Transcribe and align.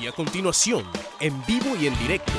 Y 0.00 0.06
a 0.06 0.12
continuación, 0.12 0.84
en 1.20 1.44
vivo 1.46 1.74
y 1.80 1.86
en 1.86 1.98
directo, 1.98 2.32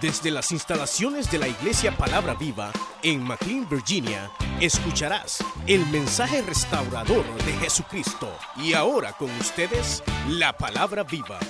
desde 0.00 0.30
las 0.30 0.52
instalaciones 0.52 1.30
de 1.30 1.38
la 1.38 1.48
Iglesia 1.48 1.96
Palabra 1.96 2.34
Viva 2.34 2.72
en 3.02 3.22
McLean, 3.22 3.68
Virginia, 3.68 4.30
escucharás 4.60 5.44
el 5.66 5.84
mensaje 5.86 6.40
restaurador 6.42 7.24
de 7.44 7.52
Jesucristo. 7.54 8.32
Y 8.56 8.74
ahora 8.74 9.12
con 9.12 9.30
ustedes, 9.32 10.04
la 10.28 10.56
Palabra 10.56 11.02
Viva. 11.02 11.40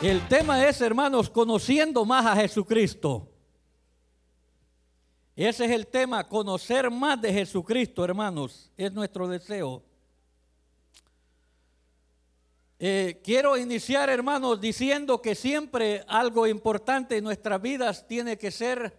El 0.00 0.26
tema 0.28 0.64
es, 0.64 0.80
hermanos, 0.80 1.28
conociendo 1.28 2.04
más 2.04 2.24
a 2.24 2.36
Jesucristo. 2.36 3.28
Ese 5.34 5.64
es 5.64 5.70
el 5.72 5.88
tema, 5.88 6.28
conocer 6.28 6.90
más 6.90 7.20
de 7.20 7.32
Jesucristo, 7.32 8.04
hermanos, 8.04 8.70
es 8.76 8.92
nuestro 8.92 9.26
deseo. 9.26 9.87
Eh, 12.80 13.20
quiero 13.24 13.56
iniciar, 13.56 14.08
hermanos, 14.08 14.60
diciendo 14.60 15.20
que 15.20 15.34
siempre 15.34 16.04
algo 16.06 16.46
importante 16.46 17.16
en 17.16 17.24
nuestras 17.24 17.60
vidas 17.60 18.06
tiene 18.06 18.38
que 18.38 18.52
ser 18.52 18.96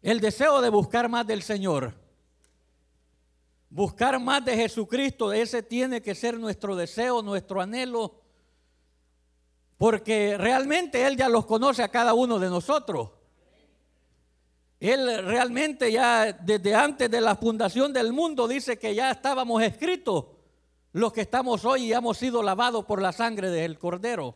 el 0.00 0.20
deseo 0.20 0.60
de 0.60 0.68
buscar 0.68 1.08
más 1.08 1.26
del 1.26 1.42
Señor. 1.42 1.94
Buscar 3.68 4.20
más 4.20 4.44
de 4.44 4.56
Jesucristo, 4.56 5.32
ese 5.32 5.64
tiene 5.64 6.02
que 6.02 6.14
ser 6.14 6.38
nuestro 6.38 6.76
deseo, 6.76 7.20
nuestro 7.20 7.60
anhelo, 7.60 8.20
porque 9.76 10.36
realmente 10.38 11.04
Él 11.04 11.16
ya 11.16 11.28
los 11.28 11.46
conoce 11.46 11.82
a 11.82 11.88
cada 11.88 12.14
uno 12.14 12.38
de 12.38 12.48
nosotros. 12.48 13.10
Él 14.78 15.24
realmente 15.24 15.90
ya 15.90 16.32
desde 16.32 16.76
antes 16.76 17.10
de 17.10 17.20
la 17.20 17.34
fundación 17.34 17.92
del 17.92 18.12
mundo 18.12 18.46
dice 18.46 18.78
que 18.78 18.94
ya 18.94 19.10
estábamos 19.10 19.62
escritos 19.62 20.26
los 20.92 21.12
que 21.12 21.22
estamos 21.22 21.64
hoy 21.64 21.84
y 21.84 21.92
hemos 21.92 22.18
sido 22.18 22.42
lavados 22.42 22.84
por 22.84 23.00
la 23.00 23.12
sangre 23.12 23.50
del 23.50 23.78
Cordero. 23.78 24.34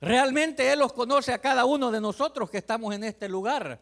Realmente 0.00 0.72
Él 0.72 0.80
los 0.80 0.92
conoce 0.92 1.32
a 1.32 1.38
cada 1.38 1.64
uno 1.64 1.90
de 1.90 2.00
nosotros 2.00 2.50
que 2.50 2.58
estamos 2.58 2.94
en 2.94 3.04
este 3.04 3.28
lugar. 3.28 3.80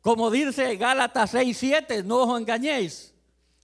Como 0.00 0.30
dice 0.30 0.76
Gálatas 0.76 1.34
6:7, 1.34 2.02
no 2.02 2.22
os 2.22 2.40
engañéis. 2.40 3.14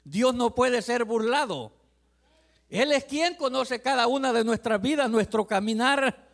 Dios 0.04 0.34
no 0.34 0.54
puede 0.54 0.82
ser 0.82 1.04
burlado. 1.04 1.72
Él 2.68 2.92
es 2.92 3.04
quien 3.04 3.34
conoce 3.34 3.80
cada 3.80 4.06
una 4.06 4.32
de 4.32 4.44
nuestras 4.44 4.80
vidas, 4.80 5.10
nuestro 5.10 5.46
caminar, 5.46 6.28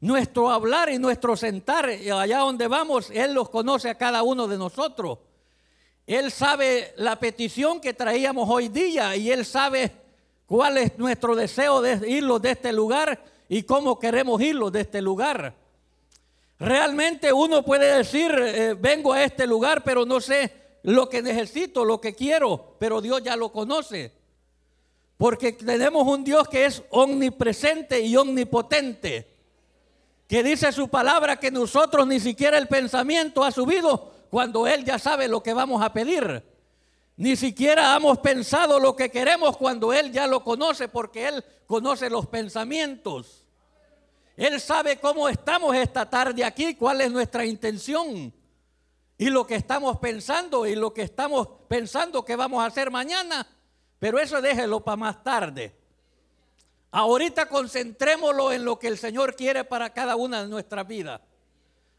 nuestro 0.00 0.50
hablar 0.50 0.88
y 0.88 0.98
nuestro 0.98 1.36
sentar. 1.36 1.90
Y 1.90 2.10
allá 2.10 2.38
donde 2.38 2.66
vamos, 2.66 3.10
Él 3.10 3.34
los 3.34 3.50
conoce 3.50 3.90
a 3.90 3.98
cada 3.98 4.22
uno 4.22 4.48
de 4.48 4.58
nosotros. 4.58 5.18
Él 6.06 6.30
sabe 6.30 6.94
la 6.96 7.18
petición 7.18 7.80
que 7.80 7.92
traíamos 7.92 8.48
hoy 8.48 8.68
día 8.68 9.16
y 9.16 9.32
Él 9.32 9.44
sabe 9.44 9.90
cuál 10.46 10.78
es 10.78 10.96
nuestro 10.98 11.34
deseo 11.34 11.82
de 11.82 12.08
irlos 12.08 12.40
de 12.40 12.52
este 12.52 12.72
lugar 12.72 13.24
y 13.48 13.64
cómo 13.64 13.98
queremos 13.98 14.40
irlos 14.40 14.70
de 14.70 14.82
este 14.82 15.02
lugar. 15.02 15.54
Realmente 16.60 17.32
uno 17.32 17.64
puede 17.64 17.96
decir, 17.96 18.30
eh, 18.38 18.74
vengo 18.78 19.12
a 19.12 19.24
este 19.24 19.46
lugar, 19.48 19.82
pero 19.82 20.06
no 20.06 20.20
sé 20.20 20.52
lo 20.84 21.08
que 21.08 21.20
necesito, 21.20 21.84
lo 21.84 22.00
que 22.00 22.14
quiero, 22.14 22.76
pero 22.78 23.00
Dios 23.00 23.22
ya 23.24 23.34
lo 23.36 23.50
conoce. 23.50 24.12
Porque 25.18 25.52
tenemos 25.52 26.06
un 26.06 26.22
Dios 26.22 26.46
que 26.48 26.66
es 26.66 26.82
omnipresente 26.90 28.00
y 28.00 28.16
omnipotente, 28.16 29.26
que 30.28 30.42
dice 30.44 30.70
su 30.70 30.88
palabra 30.88 31.36
que 31.36 31.50
nosotros 31.50 32.06
ni 32.06 32.20
siquiera 32.20 32.58
el 32.58 32.68
pensamiento 32.68 33.42
ha 33.42 33.50
subido 33.50 34.15
cuando 34.30 34.66
Él 34.66 34.84
ya 34.84 34.98
sabe 34.98 35.28
lo 35.28 35.42
que 35.42 35.54
vamos 35.54 35.82
a 35.82 35.92
pedir. 35.92 36.42
Ni 37.16 37.34
siquiera 37.36 37.96
hemos 37.96 38.18
pensado 38.18 38.78
lo 38.78 38.94
que 38.94 39.10
queremos 39.10 39.56
cuando 39.56 39.92
Él 39.92 40.12
ya 40.12 40.26
lo 40.26 40.44
conoce, 40.44 40.88
porque 40.88 41.28
Él 41.28 41.44
conoce 41.66 42.10
los 42.10 42.26
pensamientos. 42.26 43.46
Él 44.36 44.60
sabe 44.60 44.98
cómo 44.98 45.28
estamos 45.28 45.74
esta 45.74 46.08
tarde 46.08 46.44
aquí, 46.44 46.74
cuál 46.74 47.00
es 47.00 47.10
nuestra 47.10 47.44
intención 47.46 48.32
y 49.18 49.30
lo 49.30 49.46
que 49.46 49.54
estamos 49.54 49.98
pensando 49.98 50.66
y 50.66 50.74
lo 50.74 50.92
que 50.92 51.02
estamos 51.02 51.48
pensando 51.68 52.24
que 52.24 52.36
vamos 52.36 52.62
a 52.62 52.66
hacer 52.66 52.90
mañana. 52.90 53.46
Pero 53.98 54.18
eso 54.18 54.42
déjelo 54.42 54.84
para 54.84 54.96
más 54.96 55.24
tarde. 55.24 55.74
Ahorita 56.90 57.48
concentrémoslo 57.48 58.52
en 58.52 58.64
lo 58.64 58.78
que 58.78 58.88
el 58.88 58.98
Señor 58.98 59.34
quiere 59.34 59.64
para 59.64 59.90
cada 59.90 60.16
una 60.16 60.42
de 60.42 60.48
nuestras 60.48 60.86
vidas. 60.86 61.20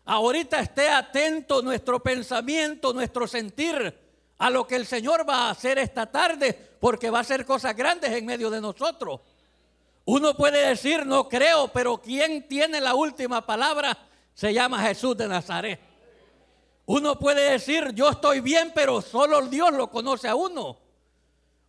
Ahorita 0.09 0.61
esté 0.61 0.87
atento 0.87 1.61
nuestro 1.61 2.01
pensamiento, 2.01 2.93
nuestro 2.93 3.27
sentir 3.27 3.93
a 4.37 4.49
lo 4.49 4.65
que 4.65 4.77
el 4.77 4.85
Señor 4.85 5.27
va 5.27 5.47
a 5.47 5.49
hacer 5.49 5.77
esta 5.79 6.05
tarde, 6.05 6.53
porque 6.79 7.09
va 7.09 7.17
a 7.17 7.21
hacer 7.21 7.45
cosas 7.45 7.75
grandes 7.75 8.11
en 8.11 8.25
medio 8.25 8.49
de 8.49 8.61
nosotros. 8.61 9.19
Uno 10.05 10.33
puede 10.33 10.69
decir, 10.69 11.05
no 11.05 11.27
creo, 11.27 11.67
pero 11.67 11.97
quien 11.97 12.47
tiene 12.47 12.79
la 12.79 12.95
última 12.95 13.45
palabra 13.45 13.97
se 14.33 14.53
llama 14.53 14.81
Jesús 14.81 15.17
de 15.17 15.27
Nazaret. 15.27 15.77
Uno 16.85 17.19
puede 17.19 17.51
decir, 17.51 17.91
yo 17.93 18.09
estoy 18.09 18.39
bien, 18.39 18.71
pero 18.73 19.01
solo 19.01 19.41
Dios 19.47 19.73
lo 19.73 19.91
conoce 19.91 20.29
a 20.29 20.35
uno. 20.35 20.77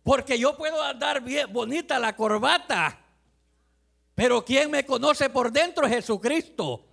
Porque 0.01 0.39
yo 0.39 0.55
puedo 0.55 0.81
andar 0.81 1.19
bien, 1.19 1.51
bonita 1.51 1.99
la 1.99 2.15
corbata, 2.15 3.01
pero 4.15 4.45
quien 4.45 4.71
me 4.71 4.85
conoce 4.85 5.29
por 5.29 5.51
dentro 5.51 5.85
es 5.85 5.93
Jesucristo. 5.93 6.85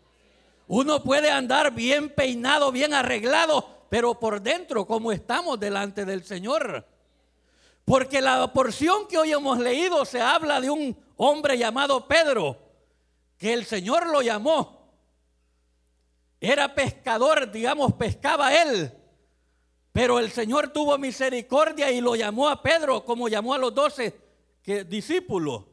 Uno 0.69 1.03
puede 1.03 1.31
andar 1.31 1.73
bien 1.73 2.11
peinado, 2.11 2.73
bien 2.73 2.93
arreglado, 2.93 3.87
pero 3.89 4.19
por 4.19 4.41
dentro, 4.41 4.87
como 4.87 5.13
estamos 5.13 5.61
delante 5.61 6.05
del 6.05 6.25
Señor. 6.25 6.87
Porque 7.85 8.21
la 8.21 8.53
porción 8.53 9.07
que 9.07 9.17
hoy 9.17 9.33
hemos 9.33 9.59
leído 9.59 10.05
se 10.05 10.21
habla 10.21 10.61
de 10.61 10.71
un 10.71 10.99
hombre 11.17 11.57
llamado 11.57 12.09
Pedro, 12.09 12.59
que 13.39 13.53
el 13.53 13.65
Señor 13.65 14.09
lo 14.09 14.23
llamó. 14.23 14.91
Era 16.41 16.75
pescador, 16.75 17.51
digamos, 17.53 17.93
pescaba 17.95 18.55
él. 18.55 18.93
Pero 19.93 20.19
el 20.19 20.31
Señor 20.31 20.69
tuvo 20.69 20.99
misericordia 20.99 21.91
y 21.91 22.01
lo 22.01 22.17
llamó 22.17 22.49
a 22.49 22.61
Pedro 22.61 23.05
como 23.05 23.29
llamó 23.29 23.55
a 23.55 23.59
los 23.59 23.75
doce 23.75 24.15
discípulos. 24.89 25.65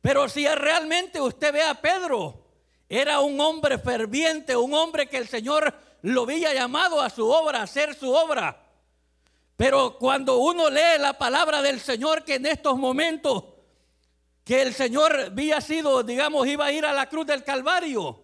Pero 0.00 0.28
si 0.28 0.48
realmente 0.48 1.20
usted 1.20 1.52
ve 1.52 1.62
a 1.62 1.74
Pedro, 1.74 2.47
era 2.88 3.20
un 3.20 3.40
hombre 3.40 3.78
ferviente, 3.78 4.56
un 4.56 4.74
hombre 4.74 5.08
que 5.08 5.18
el 5.18 5.28
Señor 5.28 5.74
lo 6.02 6.22
había 6.22 6.54
llamado 6.54 7.00
a 7.00 7.10
su 7.10 7.28
obra, 7.28 7.60
a 7.60 7.64
hacer 7.64 7.94
su 7.94 8.12
obra. 8.12 8.64
Pero 9.56 9.98
cuando 9.98 10.38
uno 10.38 10.70
lee 10.70 10.98
la 10.98 11.18
palabra 11.18 11.60
del 11.60 11.80
Señor 11.80 12.24
que 12.24 12.36
en 12.36 12.46
estos 12.46 12.78
momentos 12.78 13.44
que 14.44 14.62
el 14.62 14.72
Señor 14.72 15.18
había 15.32 15.60
sido, 15.60 16.02
digamos, 16.02 16.46
iba 16.46 16.66
a 16.66 16.72
ir 16.72 16.86
a 16.86 16.92
la 16.92 17.08
cruz 17.08 17.26
del 17.26 17.44
Calvario, 17.44 18.22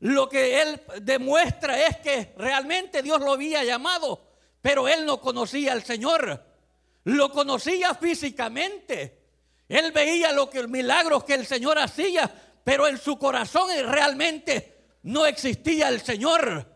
lo 0.00 0.28
que 0.28 0.62
él 0.62 0.80
demuestra 1.00 1.86
es 1.86 1.96
que 1.96 2.34
realmente 2.36 3.02
Dios 3.02 3.20
lo 3.20 3.32
había 3.32 3.64
llamado, 3.64 4.22
pero 4.60 4.86
él 4.86 5.04
no 5.04 5.20
conocía 5.20 5.72
al 5.72 5.82
Señor. 5.82 6.44
Lo 7.04 7.32
conocía 7.32 7.94
físicamente. 7.94 9.18
Él 9.68 9.92
veía 9.92 10.32
lo 10.32 10.48
que 10.48 10.66
milagros 10.68 11.24
que 11.24 11.34
el 11.34 11.46
Señor 11.46 11.78
hacía, 11.78 12.47
pero 12.64 12.86
en 12.86 12.98
su 12.98 13.18
corazón 13.18 13.68
realmente 13.86 14.78
no 15.02 15.26
existía 15.26 15.88
el 15.88 16.00
Señor. 16.00 16.66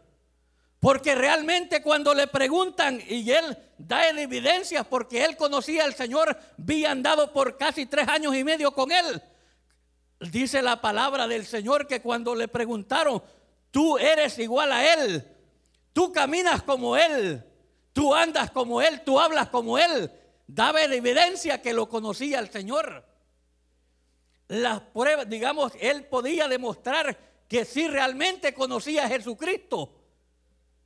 Porque 0.80 1.14
realmente 1.14 1.80
cuando 1.80 2.12
le 2.12 2.26
preguntan 2.26 3.00
y 3.08 3.30
él 3.30 3.56
da 3.78 4.08
evidencias 4.08 4.84
porque 4.86 5.24
él 5.24 5.36
conocía 5.36 5.84
al 5.84 5.94
Señor, 5.94 6.36
había 6.58 6.90
andado 6.90 7.32
por 7.32 7.56
casi 7.56 7.86
tres 7.86 8.08
años 8.08 8.34
y 8.34 8.42
medio 8.42 8.72
con 8.72 8.90
él. 8.90 9.22
Dice 10.18 10.60
la 10.60 10.80
palabra 10.80 11.28
del 11.28 11.46
Señor 11.46 11.86
que 11.86 12.00
cuando 12.02 12.34
le 12.34 12.48
preguntaron, 12.48 13.22
tú 13.70 13.96
eres 13.98 14.38
igual 14.38 14.72
a 14.72 14.92
él, 14.92 15.24
tú 15.92 16.12
caminas 16.12 16.62
como 16.62 16.96
él, 16.96 17.44
tú 17.92 18.14
andas 18.14 18.50
como 18.50 18.82
él, 18.82 19.02
tú 19.04 19.20
hablas 19.20 19.50
como 19.50 19.78
él, 19.78 20.10
daba 20.46 20.82
evidencia 20.82 21.62
que 21.62 21.72
lo 21.72 21.88
conocía 21.88 22.40
el 22.40 22.50
Señor 22.50 23.11
las 24.52 24.80
pruebas, 24.80 25.26
digamos, 25.30 25.72
él 25.80 26.04
podía 26.04 26.46
demostrar 26.46 27.16
que 27.48 27.64
sí 27.64 27.88
realmente 27.88 28.52
conocía 28.52 29.06
a 29.06 29.08
Jesucristo, 29.08 29.94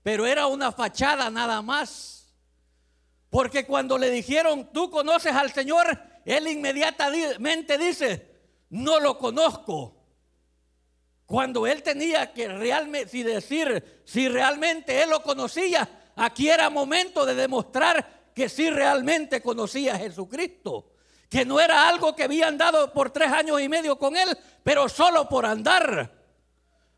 pero 0.05 0.25
era 0.25 0.47
una 0.47 0.71
fachada 0.71 1.29
nada 1.31 1.61
más. 1.63 2.33
Porque 3.29 3.67
cuando 3.67 3.99
le 3.99 4.11
dijeron, 4.11 4.71
tú 4.73 4.89
conoces 4.89 5.33
al 5.33 5.53
Señor, 5.53 6.01
él 6.25 6.47
inmediatamente 6.47 7.77
dice, 7.77 8.37
no 8.71 9.01
lo 9.01 9.19
conozco. 9.19 9.97
Cuando 11.27 11.67
él 11.67 11.83
tenía 11.83 12.33
que 12.33 12.47
realmente, 12.47 13.11
si 13.11 13.25
decir, 13.25 14.03
si 14.05 14.29
realmente 14.29 15.03
él 15.03 15.11
lo 15.11 15.25
conocía, 15.25 16.13
aquí 16.15 16.49
era 16.49 16.71
momento 16.71 17.27
de 17.27 17.35
demostrar 17.35 18.31
que 18.33 18.49
sí 18.49 18.71
realmente 18.71 19.43
conocía 19.43 19.97
a 19.97 19.99
Jesucristo 19.99 20.93
que 21.29 21.45
no 21.45 21.61
era 21.61 21.89
algo 21.89 22.15
que 22.15 22.25
habían 22.25 22.57
dado 22.57 22.93
por 22.93 23.11
tres 23.11 23.33
años 23.33 23.61
y 23.61 23.69
medio 23.69 23.99
con 23.99 24.17
él, 24.17 24.37
pero 24.63 24.89
solo 24.89 25.29
por 25.29 25.45
andar. 25.47 26.13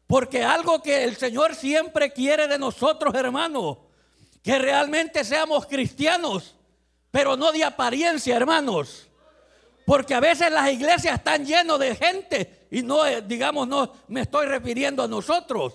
Porque 0.06 0.42
algo 0.42 0.82
que 0.82 1.04
el 1.04 1.16
Señor 1.16 1.54
siempre 1.54 2.12
quiere 2.12 2.48
de 2.48 2.58
nosotros, 2.58 3.14
hermanos, 3.14 3.78
que 4.42 4.58
realmente 4.58 5.24
seamos 5.24 5.66
cristianos, 5.66 6.56
pero 7.10 7.36
no 7.36 7.52
de 7.52 7.64
apariencia, 7.64 8.36
hermanos. 8.36 9.08
Porque 9.84 10.14
a 10.14 10.20
veces 10.20 10.50
las 10.50 10.70
iglesias 10.70 11.16
están 11.16 11.44
llenas 11.46 11.78
de 11.78 11.94
gente 11.94 12.66
y 12.70 12.82
no, 12.82 13.06
eh, 13.06 13.22
digamos, 13.22 13.66
no 13.66 13.92
me 14.08 14.22
estoy 14.22 14.46
refiriendo 14.46 15.02
a 15.02 15.08
nosotros, 15.08 15.74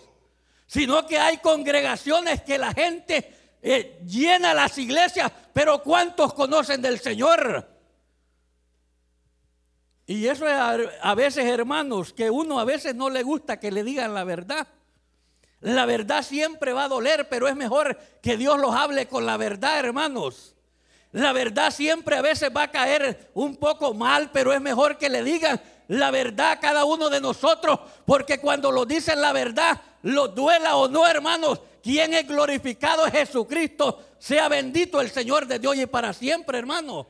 sino 0.67 1.05
que 1.07 1.17
hay 1.17 1.37
congregaciones 1.37 2.41
que 2.43 2.57
la 2.57 2.73
gente 2.73 3.57
eh, 3.61 3.99
llena 4.05 4.53
las 4.53 4.77
iglesias, 4.77 5.31
pero 5.51 5.81
¿cuántos 5.81 6.33
conocen 6.33 6.81
del 6.81 6.99
Señor? 6.99 7.72
Y 10.05 10.27
eso 10.27 10.47
es 10.47 10.55
a, 11.01 11.15
veces, 11.15 11.45
hermanos, 11.45 12.11
que 12.11 12.29
uno 12.29 12.59
a 12.59 12.65
veces 12.65 12.93
no 12.93 13.09
le 13.09 13.23
gusta 13.23 13.59
que 13.59 13.71
le 13.71 13.83
digan 13.83 14.13
la 14.13 14.23
verdad. 14.23 14.67
La 15.61 15.85
verdad 15.85 16.23
siempre 16.23 16.73
va 16.73 16.85
a 16.85 16.89
doler, 16.89 17.29
pero 17.29 17.47
es 17.47 17.55
mejor 17.55 17.97
que 18.21 18.35
Dios 18.35 18.59
los 18.59 18.75
hable 18.75 19.07
con 19.07 19.25
la 19.25 19.37
verdad, 19.37 19.79
hermanos. 19.79 20.55
La 21.13 21.31
verdad 21.31 21.71
siempre 21.71 22.17
a 22.17 22.21
veces 22.21 22.49
va 22.55 22.63
a 22.63 22.71
caer 22.71 23.31
un 23.33 23.55
poco 23.55 23.93
mal, 23.93 24.31
pero 24.31 24.51
es 24.51 24.59
mejor 24.59 24.97
que 24.97 25.09
le 25.09 25.23
digan 25.23 25.61
la 25.87 26.11
verdad 26.11 26.51
a 26.53 26.59
cada 26.59 26.85
uno 26.85 27.09
de 27.09 27.21
nosotros, 27.21 27.79
porque 28.05 28.39
cuando 28.39 28.71
lo 28.71 28.85
dicen 28.85 29.21
la 29.21 29.31
verdad, 29.31 29.79
lo 30.01 30.27
duela 30.27 30.75
o 30.75 30.89
no, 30.89 31.07
hermanos, 31.07 31.61
quien 31.81 32.13
es 32.13 32.27
glorificado 32.27 33.05
es 33.05 33.13
Jesucristo. 33.13 34.01
Sea 34.17 34.49
bendito 34.49 34.99
el 34.99 35.11
Señor 35.11 35.47
de 35.47 35.59
Dios 35.59 35.77
y 35.77 35.85
para 35.85 36.13
siempre, 36.13 36.57
hermano. 36.57 37.07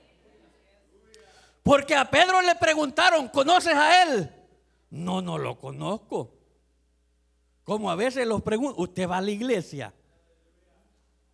Porque 1.63 1.95
a 1.95 2.09
Pedro 2.09 2.41
le 2.41 2.55
preguntaron, 2.55 3.29
¿conoces 3.29 3.73
a 3.73 4.03
él? 4.03 4.29
No, 4.89 5.21
no 5.21 5.37
lo 5.37 5.57
conozco. 5.57 6.33
Como 7.63 7.89
a 7.89 7.95
veces 7.95 8.27
los 8.27 8.41
preguntan, 8.41 8.83
¿usted 8.83 9.09
va 9.09 9.17
a 9.17 9.21
la 9.21 9.31
iglesia? 9.31 9.93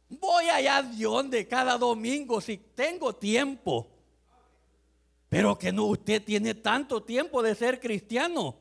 Voy 0.08 0.50
allá 0.50 0.84
de 0.84 1.04
donde 1.04 1.48
cada 1.48 1.78
domingo 1.78 2.40
si 2.40 2.58
tengo 2.58 3.16
tiempo. 3.16 3.88
Pero 5.30 5.58
que 5.58 5.72
no, 5.72 5.86
usted 5.86 6.24
tiene 6.24 6.54
tanto 6.54 7.04
tiempo 7.04 7.42
de 7.42 7.56
ser 7.56 7.80
cristiano. 7.80 8.56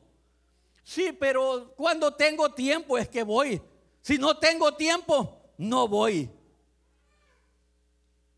Sí, 0.83 1.15
pero 1.19 1.73
cuando 1.75 2.13
tengo 2.15 2.49
tiempo 2.53 2.97
es 2.97 3.07
que 3.07 3.21
voy. 3.21 3.61
Si 4.01 4.17
no 4.17 4.37
tengo 4.37 4.73
tiempo, 4.73 5.51
no 5.57 5.87
voy. 5.87 6.29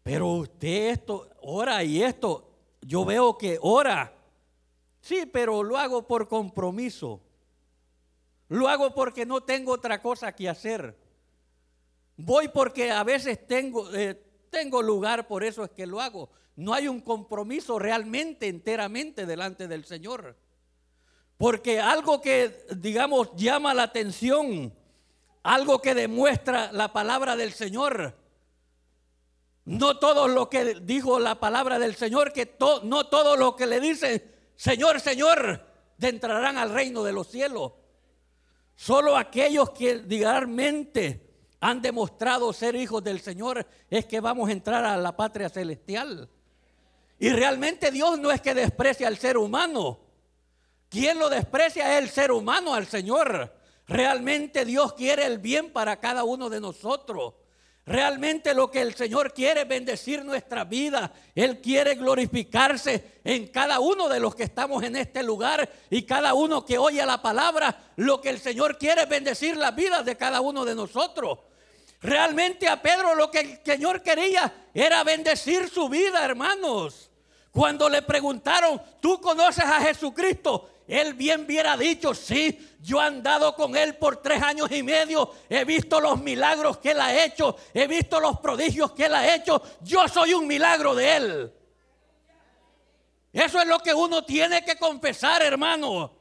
Pero 0.03 0.27
usted 0.27 0.91
esto, 0.91 1.29
ora 1.41 1.83
y 1.83 2.01
esto, 2.01 2.50
yo 2.81 3.05
veo 3.05 3.37
que 3.37 3.57
ora. 3.61 4.13
Sí, 4.99 5.25
pero 5.25 5.63
lo 5.63 5.77
hago 5.77 6.07
por 6.07 6.27
compromiso. 6.27 7.21
Lo 8.49 8.67
hago 8.67 8.93
porque 8.93 9.25
no 9.25 9.41
tengo 9.41 9.71
otra 9.71 10.01
cosa 10.01 10.33
que 10.33 10.49
hacer. 10.49 10.97
Voy 12.17 12.49
porque 12.49 12.91
a 12.91 13.03
veces 13.03 13.47
tengo, 13.47 13.93
eh, 13.93 14.21
tengo 14.49 14.81
lugar, 14.81 15.27
por 15.27 15.43
eso 15.43 15.63
es 15.63 15.71
que 15.71 15.87
lo 15.87 16.01
hago. 16.01 16.29
No 16.55 16.73
hay 16.73 16.87
un 16.87 17.01
compromiso 17.01 17.79
realmente, 17.79 18.47
enteramente 18.47 19.25
delante 19.25 19.67
del 19.67 19.85
Señor. 19.85 20.35
Porque 21.37 21.79
algo 21.79 22.21
que, 22.21 22.65
digamos, 22.75 23.35
llama 23.35 23.73
la 23.73 23.83
atención, 23.83 24.73
algo 25.41 25.81
que 25.81 25.95
demuestra 25.95 26.71
la 26.71 26.93
palabra 26.93 27.35
del 27.35 27.53
Señor, 27.53 28.15
no 29.65 29.99
todo 29.99 30.27
lo 30.27 30.49
que 30.49 30.75
dijo 30.81 31.19
la 31.19 31.39
palabra 31.39 31.77
del 31.79 31.95
Señor, 31.95 32.33
que 32.33 32.55
no 32.83 33.07
todo 33.07 33.37
lo 33.37 33.55
que 33.55 33.67
le 33.67 33.79
dicen, 33.79 34.23
Señor, 34.55 34.99
Señor, 34.99 35.65
entrarán 35.99 36.57
al 36.57 36.71
reino 36.71 37.03
de 37.03 37.13
los 37.13 37.27
cielos. 37.27 37.73
Solo 38.75 39.15
aquellos 39.15 39.69
que 39.71 40.03
realmente 40.07 41.31
han 41.59 41.81
demostrado 41.81 42.51
ser 42.53 42.75
hijos 42.75 43.03
del 43.03 43.21
Señor, 43.21 43.65
es 43.89 44.05
que 44.07 44.19
vamos 44.19 44.49
a 44.49 44.51
entrar 44.51 44.83
a 44.83 44.97
la 44.97 45.15
patria 45.15 45.47
celestial. 45.47 46.27
Y 47.19 47.29
realmente 47.29 47.91
Dios 47.91 48.17
no 48.17 48.31
es 48.31 48.41
que 48.41 48.55
desprecia 48.55 49.07
al 49.07 49.17
ser 49.17 49.37
humano. 49.37 49.99
Quien 50.89 51.19
lo 51.19 51.29
desprecia 51.29 51.97
es 51.97 52.03
el 52.03 52.09
ser 52.09 52.31
humano 52.31 52.73
al 52.73 52.87
Señor. 52.87 53.55
Realmente 53.87 54.65
Dios 54.65 54.93
quiere 54.93 55.27
el 55.27 55.37
bien 55.37 55.71
para 55.71 55.99
cada 55.99 56.23
uno 56.23 56.49
de 56.49 56.59
nosotros. 56.59 57.35
Realmente 57.85 58.53
lo 58.53 58.69
que 58.69 58.81
el 58.81 58.93
Señor 58.93 59.33
quiere 59.33 59.61
es 59.61 59.67
bendecir 59.67 60.23
nuestra 60.23 60.63
vida. 60.63 61.11
Él 61.33 61.59
quiere 61.61 61.95
glorificarse 61.95 63.19
en 63.23 63.47
cada 63.47 63.79
uno 63.79 64.07
de 64.07 64.19
los 64.19 64.35
que 64.35 64.43
estamos 64.43 64.83
en 64.83 64.95
este 64.95 65.23
lugar 65.23 65.67
y 65.89 66.03
cada 66.03 66.33
uno 66.35 66.63
que 66.63 66.77
oye 66.77 67.03
la 67.05 67.21
palabra. 67.21 67.91
Lo 67.95 68.21
que 68.21 68.29
el 68.29 68.39
Señor 68.39 68.77
quiere 68.77 69.03
es 69.03 69.09
bendecir 69.09 69.57
la 69.57 69.71
vida 69.71 70.03
de 70.03 70.15
cada 70.15 70.41
uno 70.41 70.63
de 70.63 70.75
nosotros. 70.75 71.39
Realmente 72.01 72.67
a 72.67 72.81
Pedro 72.81 73.15
lo 73.15 73.31
que 73.31 73.39
el 73.39 73.59
Señor 73.63 74.01
quería 74.01 74.67
era 74.73 75.03
bendecir 75.03 75.69
su 75.69 75.89
vida, 75.89 76.23
hermanos. 76.23 77.09
Cuando 77.51 77.89
le 77.89 78.01
preguntaron, 78.03 78.81
¿tú 79.01 79.19
conoces 79.19 79.65
a 79.65 79.81
Jesucristo? 79.81 80.69
Él 80.91 81.13
bien 81.13 81.45
hubiera 81.45 81.77
dicho, 81.77 82.13
sí, 82.13 82.75
yo 82.81 83.01
he 83.01 83.05
andado 83.05 83.55
con 83.55 83.77
Él 83.77 83.95
por 83.95 84.17
tres 84.17 84.43
años 84.43 84.69
y 84.71 84.83
medio, 84.83 85.33
he 85.47 85.63
visto 85.63 86.01
los 86.01 86.21
milagros 86.21 86.79
que 86.79 86.91
Él 86.91 86.99
ha 86.99 87.23
hecho, 87.23 87.55
he 87.73 87.87
visto 87.87 88.19
los 88.19 88.39
prodigios 88.39 88.91
que 88.91 89.05
Él 89.05 89.15
ha 89.15 89.33
hecho, 89.33 89.61
yo 89.79 90.05
soy 90.09 90.33
un 90.33 90.45
milagro 90.45 90.93
de 90.93 91.15
Él. 91.15 91.53
Eso 93.31 93.61
es 93.61 93.67
lo 93.67 93.79
que 93.79 93.93
uno 93.93 94.25
tiene 94.25 94.65
que 94.65 94.75
confesar, 94.75 95.41
hermano, 95.43 96.11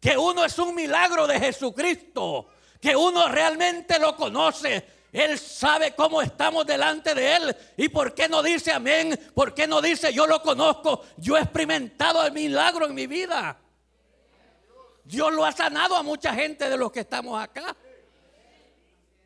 que 0.00 0.18
uno 0.18 0.44
es 0.44 0.58
un 0.58 0.74
milagro 0.74 1.28
de 1.28 1.38
Jesucristo, 1.38 2.48
que 2.80 2.96
uno 2.96 3.28
realmente 3.28 4.00
lo 4.00 4.16
conoce, 4.16 4.84
él 5.12 5.38
sabe 5.38 5.94
cómo 5.94 6.20
estamos 6.20 6.66
delante 6.66 7.14
de 7.14 7.36
Él. 7.36 7.56
¿Y 7.76 7.88
por 7.88 8.14
qué 8.14 8.28
no 8.28 8.42
dice 8.42 8.72
amén? 8.72 9.18
¿Por 9.32 9.54
qué 9.54 9.68
no 9.68 9.80
dice 9.80 10.12
yo 10.12 10.26
lo 10.26 10.42
conozco? 10.42 11.02
Yo 11.16 11.36
he 11.36 11.40
experimentado 11.40 12.26
el 12.26 12.32
milagro 12.32 12.84
en 12.84 12.94
mi 12.94 13.06
vida. 13.06 13.58
Dios 15.08 15.32
lo 15.32 15.46
ha 15.46 15.52
sanado 15.52 15.96
a 15.96 16.02
mucha 16.02 16.34
gente 16.34 16.68
de 16.68 16.76
los 16.76 16.92
que 16.92 17.00
estamos 17.00 17.42
acá. 17.42 17.74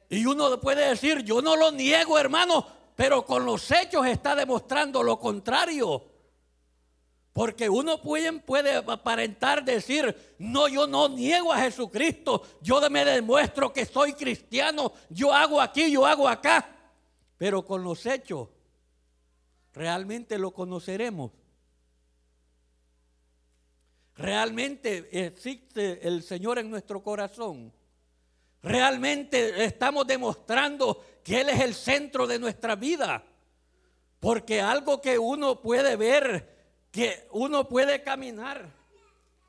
Y 0.09 0.25
uno 0.25 0.61
puede 0.61 0.89
decir, 0.91 1.25
yo 1.25 1.43
no 1.43 1.57
lo 1.57 1.73
niego 1.73 2.17
hermano, 2.17 2.65
pero 2.95 3.27
con 3.27 3.45
los 3.45 3.69
hechos 3.73 4.07
está 4.07 4.37
demostrando 4.37 5.03
lo 5.03 5.19
contrario. 5.19 6.05
Porque 7.33 7.69
uno 7.69 8.01
puede, 8.01 8.33
puede, 8.33 8.77
aparentar 8.77 9.65
decir, 9.65 10.37
no, 10.39 10.69
yo 10.69 10.87
no 10.87 11.09
niego 11.09 11.53
a 11.53 11.59
Jesucristo, 11.59 12.43
yo 12.61 12.81
me 12.89 13.05
demuestro 13.05 13.73
que 13.73 13.85
soy 13.85 14.13
cristiano, 14.13 14.93
yo 15.11 15.33
hago 15.33 15.61
aquí, 15.61 15.91
yo 15.91 16.07
hago 16.07 16.29
acá. 16.29 16.65
Pero 17.39 17.65
con 17.65 17.83
los 17.83 18.07
hechos, 18.07 18.51
realmente 19.73 20.39
lo 20.39 20.53
conoceremos. 20.53 21.33
Realmente 24.17 25.27
existe 25.27 26.07
el 26.07 26.23
Señor 26.23 26.59
en 26.59 26.71
nuestro 26.71 27.03
corazón. 27.03 27.73
Realmente 28.63 29.65
estamos 29.65 30.07
demostrando 30.07 31.05
que 31.25 31.41
Él 31.41 31.49
es 31.49 31.61
el 31.61 31.75
centro 31.75 32.27
de 32.27 32.39
nuestra 32.39 32.77
vida. 32.77 33.25
Porque 34.21 34.61
algo 34.61 35.01
que 35.01 35.19
uno 35.19 35.61
puede 35.61 35.97
ver 35.97 36.53
que 36.93 37.27
uno 37.33 37.67
puede 37.67 38.03
caminar. 38.03 38.71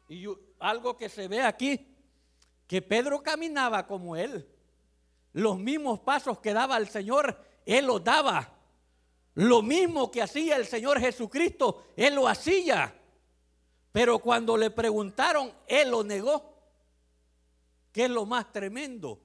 Y 0.08 0.26
algo 0.60 0.98
que 0.98 1.10
se 1.10 1.28
ve 1.28 1.42
aquí, 1.42 1.96
que 2.66 2.82
Pedro 2.82 3.22
caminaba 3.22 3.86
como 3.86 4.16
él. 4.16 4.48
Los 5.34 5.60
mismos 5.60 6.00
pasos 6.00 6.40
que 6.40 6.54
daba 6.54 6.78
el 6.78 6.88
Señor, 6.88 7.38
él 7.66 7.86
los 7.86 8.04
daba. 8.04 8.50
Lo 9.36 9.62
mismo 9.62 10.10
que 10.10 10.22
hacía 10.22 10.56
el 10.56 10.66
Señor 10.66 11.00
Jesucristo, 11.00 11.88
él 11.96 12.16
lo 12.16 12.28
hacía. 12.28 12.96
Pero 13.94 14.20
cuando 14.20 14.58
le 14.58 14.70
preguntaron, 14.70 15.54
él 15.68 15.92
lo 15.92 16.04
negó. 16.04 16.52
Que 17.94 18.06
es 18.06 18.10
lo 18.10 18.26
más 18.26 18.52
tremendo. 18.52 19.22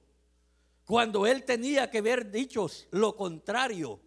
Cuando 0.85 1.27
él 1.27 1.43
tenía 1.43 1.91
que 1.91 1.99
ver 1.99 2.31
dichos 2.31 2.87
lo 2.91 3.17
contrario 3.17 3.99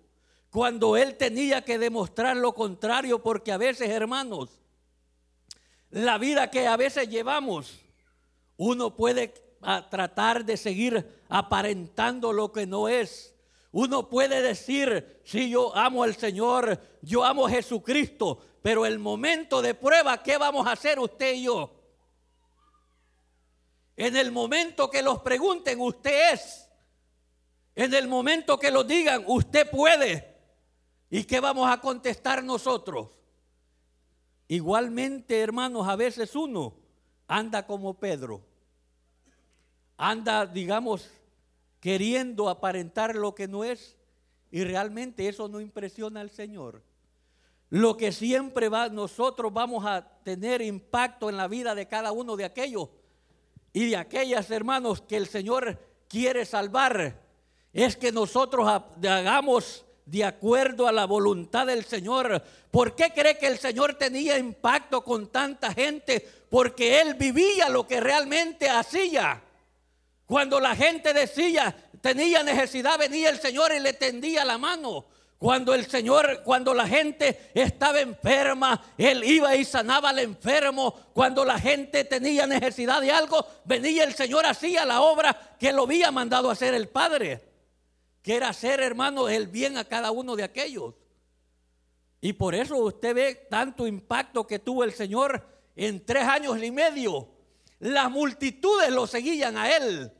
cuando 0.52 0.98
él 0.98 1.16
tenía 1.16 1.64
que 1.64 1.78
demostrar 1.78 2.36
lo 2.36 2.52
contrario, 2.52 3.22
porque 3.22 3.52
a 3.52 3.56
veces, 3.56 3.88
hermanos, 3.88 4.60
la 5.88 6.18
vida 6.18 6.50
que 6.50 6.66
a 6.66 6.76
veces 6.76 7.08
llevamos, 7.08 7.80
uno 8.58 8.94
puede 8.94 9.32
tratar 9.90 10.44
de 10.44 10.58
seguir 10.58 11.22
aparentando 11.30 12.34
lo 12.34 12.52
que 12.52 12.66
no 12.66 12.86
es. 12.86 13.31
Uno 13.72 14.08
puede 14.08 14.42
decir, 14.42 15.20
si 15.24 15.48
yo 15.50 15.74
amo 15.74 16.02
al 16.02 16.14
Señor, 16.14 16.78
yo 17.00 17.24
amo 17.24 17.46
a 17.46 17.50
Jesucristo, 17.50 18.38
pero 18.60 18.84
el 18.84 18.98
momento 18.98 19.62
de 19.62 19.74
prueba, 19.74 20.22
¿qué 20.22 20.36
vamos 20.36 20.66
a 20.66 20.72
hacer 20.72 20.98
usted 20.98 21.34
y 21.34 21.44
yo? 21.44 21.72
En 23.96 24.16
el 24.16 24.30
momento 24.30 24.90
que 24.90 25.02
los 25.02 25.20
pregunten, 25.22 25.80
usted 25.80 26.34
es. 26.34 26.68
En 27.74 27.94
el 27.94 28.08
momento 28.08 28.58
que 28.58 28.70
lo 28.70 28.84
digan, 28.84 29.24
usted 29.26 29.70
puede. 29.70 30.36
¿Y 31.08 31.24
qué 31.24 31.40
vamos 31.40 31.70
a 31.70 31.80
contestar 31.80 32.44
nosotros? 32.44 33.08
Igualmente, 34.48 35.40
hermanos, 35.40 35.88
a 35.88 35.96
veces 35.96 36.36
uno 36.36 36.74
anda 37.26 37.66
como 37.66 37.94
Pedro. 37.98 38.42
Anda, 39.96 40.44
digamos, 40.44 41.10
queriendo 41.82 42.48
aparentar 42.48 43.16
lo 43.16 43.34
que 43.34 43.48
no 43.48 43.64
es 43.64 43.96
y 44.52 44.62
realmente 44.62 45.28
eso 45.28 45.48
no 45.48 45.60
impresiona 45.60 46.20
al 46.20 46.30
Señor. 46.30 46.82
lo 47.70 47.96
que 47.96 48.12
siempre 48.12 48.68
va, 48.68 48.88
nosotros 48.88 49.52
vamos 49.52 49.84
a 49.84 50.06
tener 50.22 50.62
impacto 50.62 51.28
en 51.28 51.38
la 51.38 51.48
vida 51.48 51.74
de 51.74 51.88
cada 51.88 52.12
uno 52.12 52.36
de 52.36 52.44
aquellos 52.44 52.90
y 53.72 53.88
de 53.88 53.96
aquellas 53.96 54.50
hermanos 54.50 55.00
que 55.00 55.16
el 55.16 55.26
Señor 55.26 55.78
quiere 56.06 56.44
salvar, 56.44 57.20
es 57.72 57.96
que 57.96 58.12
nosotros 58.12 58.68
hagamos 58.68 59.84
de 60.04 60.24
acuerdo 60.24 60.86
a 60.86 60.92
la 60.92 61.06
voluntad 61.06 61.66
del 61.66 61.84
Señor. 61.84 62.44
¿Por 62.70 62.94
qué 62.94 63.10
cree 63.14 63.38
que 63.38 63.46
el 63.46 63.58
Señor 63.58 63.94
tenía 63.94 64.38
impacto 64.38 65.02
con 65.02 65.32
tanta 65.32 65.72
gente? 65.72 66.28
Porque 66.50 67.00
Él 67.00 67.14
vivía 67.14 67.70
lo 67.70 67.88
que 67.88 68.00
realmente 68.00 68.68
hacía. 68.68 69.42
Cuando 70.26 70.60
la 70.60 70.74
gente 70.74 71.12
decía, 71.12 71.74
tenía 72.00 72.42
necesidad, 72.42 72.98
venía 72.98 73.28
el 73.30 73.40
Señor 73.40 73.72
y 73.72 73.80
le 73.80 73.92
tendía 73.92 74.44
la 74.44 74.58
mano. 74.58 75.06
Cuando 75.38 75.74
el 75.74 75.86
Señor, 75.86 76.42
cuando 76.44 76.72
la 76.72 76.86
gente 76.86 77.50
estaba 77.52 78.00
enferma, 78.00 78.80
Él 78.96 79.24
iba 79.24 79.56
y 79.56 79.64
sanaba 79.64 80.10
al 80.10 80.20
enfermo. 80.20 80.94
Cuando 81.12 81.44
la 81.44 81.58
gente 81.58 82.04
tenía 82.04 82.46
necesidad 82.46 83.00
de 83.00 83.10
algo, 83.10 83.44
venía 83.64 84.04
el 84.04 84.14
Señor, 84.14 84.46
hacía 84.46 84.84
la 84.84 85.02
obra 85.02 85.56
que 85.58 85.72
lo 85.72 85.82
había 85.82 86.12
mandado 86.12 86.48
a 86.48 86.52
hacer 86.52 86.74
el 86.74 86.88
Padre 86.88 87.52
que 88.22 88.36
era 88.36 88.48
hacer, 88.48 88.80
hermano, 88.80 89.28
el 89.28 89.48
bien 89.48 89.76
a 89.76 89.84
cada 89.84 90.12
uno 90.12 90.36
de 90.36 90.44
aquellos. 90.44 90.94
Y 92.20 92.32
por 92.34 92.54
eso 92.54 92.76
usted 92.76 93.14
ve 93.14 93.34
tanto 93.50 93.86
impacto 93.86 94.46
que 94.46 94.60
tuvo 94.60 94.84
el 94.84 94.92
Señor 94.92 95.44
en 95.74 96.06
tres 96.06 96.22
años 96.22 96.62
y 96.62 96.70
medio. 96.70 97.28
Las 97.82 98.12
multitudes 98.12 98.90
lo 98.90 99.08
seguían 99.08 99.56
a 99.56 99.68
Él. 99.76 100.12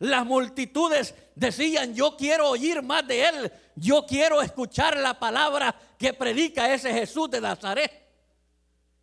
Las 0.00 0.26
multitudes 0.26 1.14
decían, 1.36 1.94
yo 1.94 2.16
quiero 2.16 2.50
oír 2.50 2.82
más 2.82 3.06
de 3.06 3.28
Él. 3.28 3.52
Yo 3.76 4.04
quiero 4.04 4.42
escuchar 4.42 4.96
la 4.98 5.16
palabra 5.16 5.78
que 5.96 6.12
predica 6.12 6.74
ese 6.74 6.92
Jesús 6.92 7.30
de 7.30 7.40
Nazaret. 7.40 7.92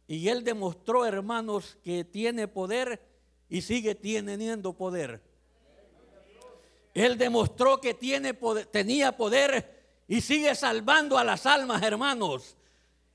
Y 0.08 0.28
Él 0.28 0.44
demostró, 0.44 1.06
hermanos, 1.06 1.78
que 1.86 2.04
tiene 2.04 2.50
poder 2.50 3.02
y 3.48 3.62
sigue 3.62 3.96
teniendo 3.96 4.74
poder. 4.74 5.22
Él 6.94 7.18
demostró 7.18 7.80
que 7.80 7.94
tiene 7.94 8.34
tenía 8.70 9.16
poder 9.16 10.04
y 10.10 10.20
sigue 10.20 10.54
salvando 10.54 11.18
a 11.18 11.24
las 11.24 11.46
almas, 11.46 11.82
hermanos. 11.82 12.58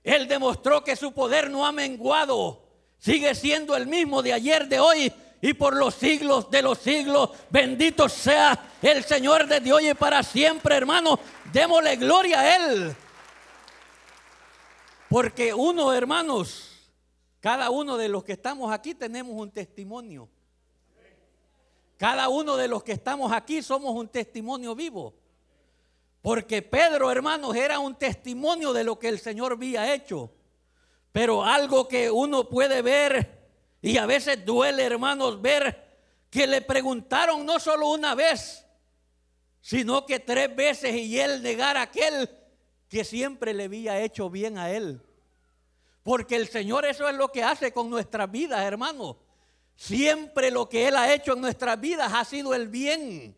Él 0.03 0.27
demostró 0.27 0.83
que 0.83 0.97
su 0.97 1.13
poder 1.13 1.51
no 1.51 1.67
ha 1.67 1.73
menguado. 1.73 2.66
Sigue 2.99 3.35
siendo 3.35 3.77
el 3.77 3.87
mismo 3.87 4.23
de 4.23 4.33
ayer, 4.33 4.69
de 4.69 4.81
hoy 4.81 5.13
y 5.41 5.55
por 5.55 5.77
los 5.77 5.95
siglos 5.95 6.51
de 6.51 6.63
los 6.63 6.79
siglos. 6.79 7.31
Bendito 7.51 8.09
sea 8.09 8.71
el 8.83 9.05
Señor 9.05 9.47
desde 9.47 9.73
hoy 9.73 9.91
y 9.91 9.95
para 9.95 10.23
siempre, 10.23 10.77
hermano. 10.77 11.19
Démosle 11.53 11.97
gloria 11.97 12.41
a 12.41 12.57
Él. 12.57 12.97
Porque 15.09 15.55
uno, 15.55 15.93
hermanos, 15.93 16.91
cada 17.41 17.71
uno 17.71 17.97
de 17.97 18.09
los 18.09 18.25
que 18.25 18.33
estamos 18.33 18.73
aquí 18.73 18.95
tenemos 18.95 19.35
un 19.35 19.51
testimonio. 19.51 20.29
Cada 21.97 22.29
uno 22.29 22.57
de 22.57 22.69
los 22.69 22.83
que 22.83 22.93
estamos 22.93 23.33
aquí 23.33 23.63
somos 23.63 23.95
un 23.95 24.09
testimonio 24.09 24.75
vivo. 24.75 25.15
Porque 26.21 26.61
Pedro, 26.61 27.11
hermanos, 27.11 27.55
era 27.55 27.79
un 27.79 27.95
testimonio 27.95 28.73
de 28.73 28.85
lo 28.85 28.99
que 28.99 29.09
el 29.09 29.21
Señor 29.21 29.53
había 29.53 29.95
hecho. 29.95 30.33
Pero 31.17 31.43
algo 31.43 31.89
que 31.89 32.11
uno 32.11 32.47
puede 32.47 32.83
ver 32.83 33.49
y 33.81 33.97
a 33.97 34.05
veces 34.05 34.45
duele, 34.45 34.85
hermanos, 34.85 35.41
ver 35.41 35.97
que 36.29 36.47
le 36.47 36.61
preguntaron 36.61 37.47
no 37.47 37.59
solo 37.59 37.89
una 37.89 38.15
vez, 38.15 38.67
sino 39.63 40.05
que 40.05 40.21
tres 40.21 40.55
veces 40.55 40.95
y 40.95 41.19
él 41.19 41.43
negar 41.43 41.79
a 41.79 41.83
aquel 41.85 42.29
que 42.91 43.03
siempre 43.03 43.55
le 43.55 43.65
había 43.65 43.99
hecho 43.99 44.29
bien 44.29 44.59
a 44.59 44.71
él. 44.71 45.01
Porque 46.03 46.37
el 46.37 46.49
Señor 46.49 46.85
eso 46.85 47.09
es 47.09 47.17
lo 47.17 47.33
que 47.33 47.43
hace 47.43 47.73
con 47.73 47.89
nuestras 47.89 48.31
vidas, 48.31 48.61
hermanos. 48.61 49.17
Siempre 49.75 50.51
lo 50.51 50.69
que 50.69 50.87
Él 50.87 50.97
ha 50.97 51.15
hecho 51.15 51.33
en 51.33 51.41
nuestras 51.41 51.81
vidas 51.81 52.13
ha 52.13 52.27
sido 52.27 52.53
el 52.53 52.69
bien. 52.69 53.35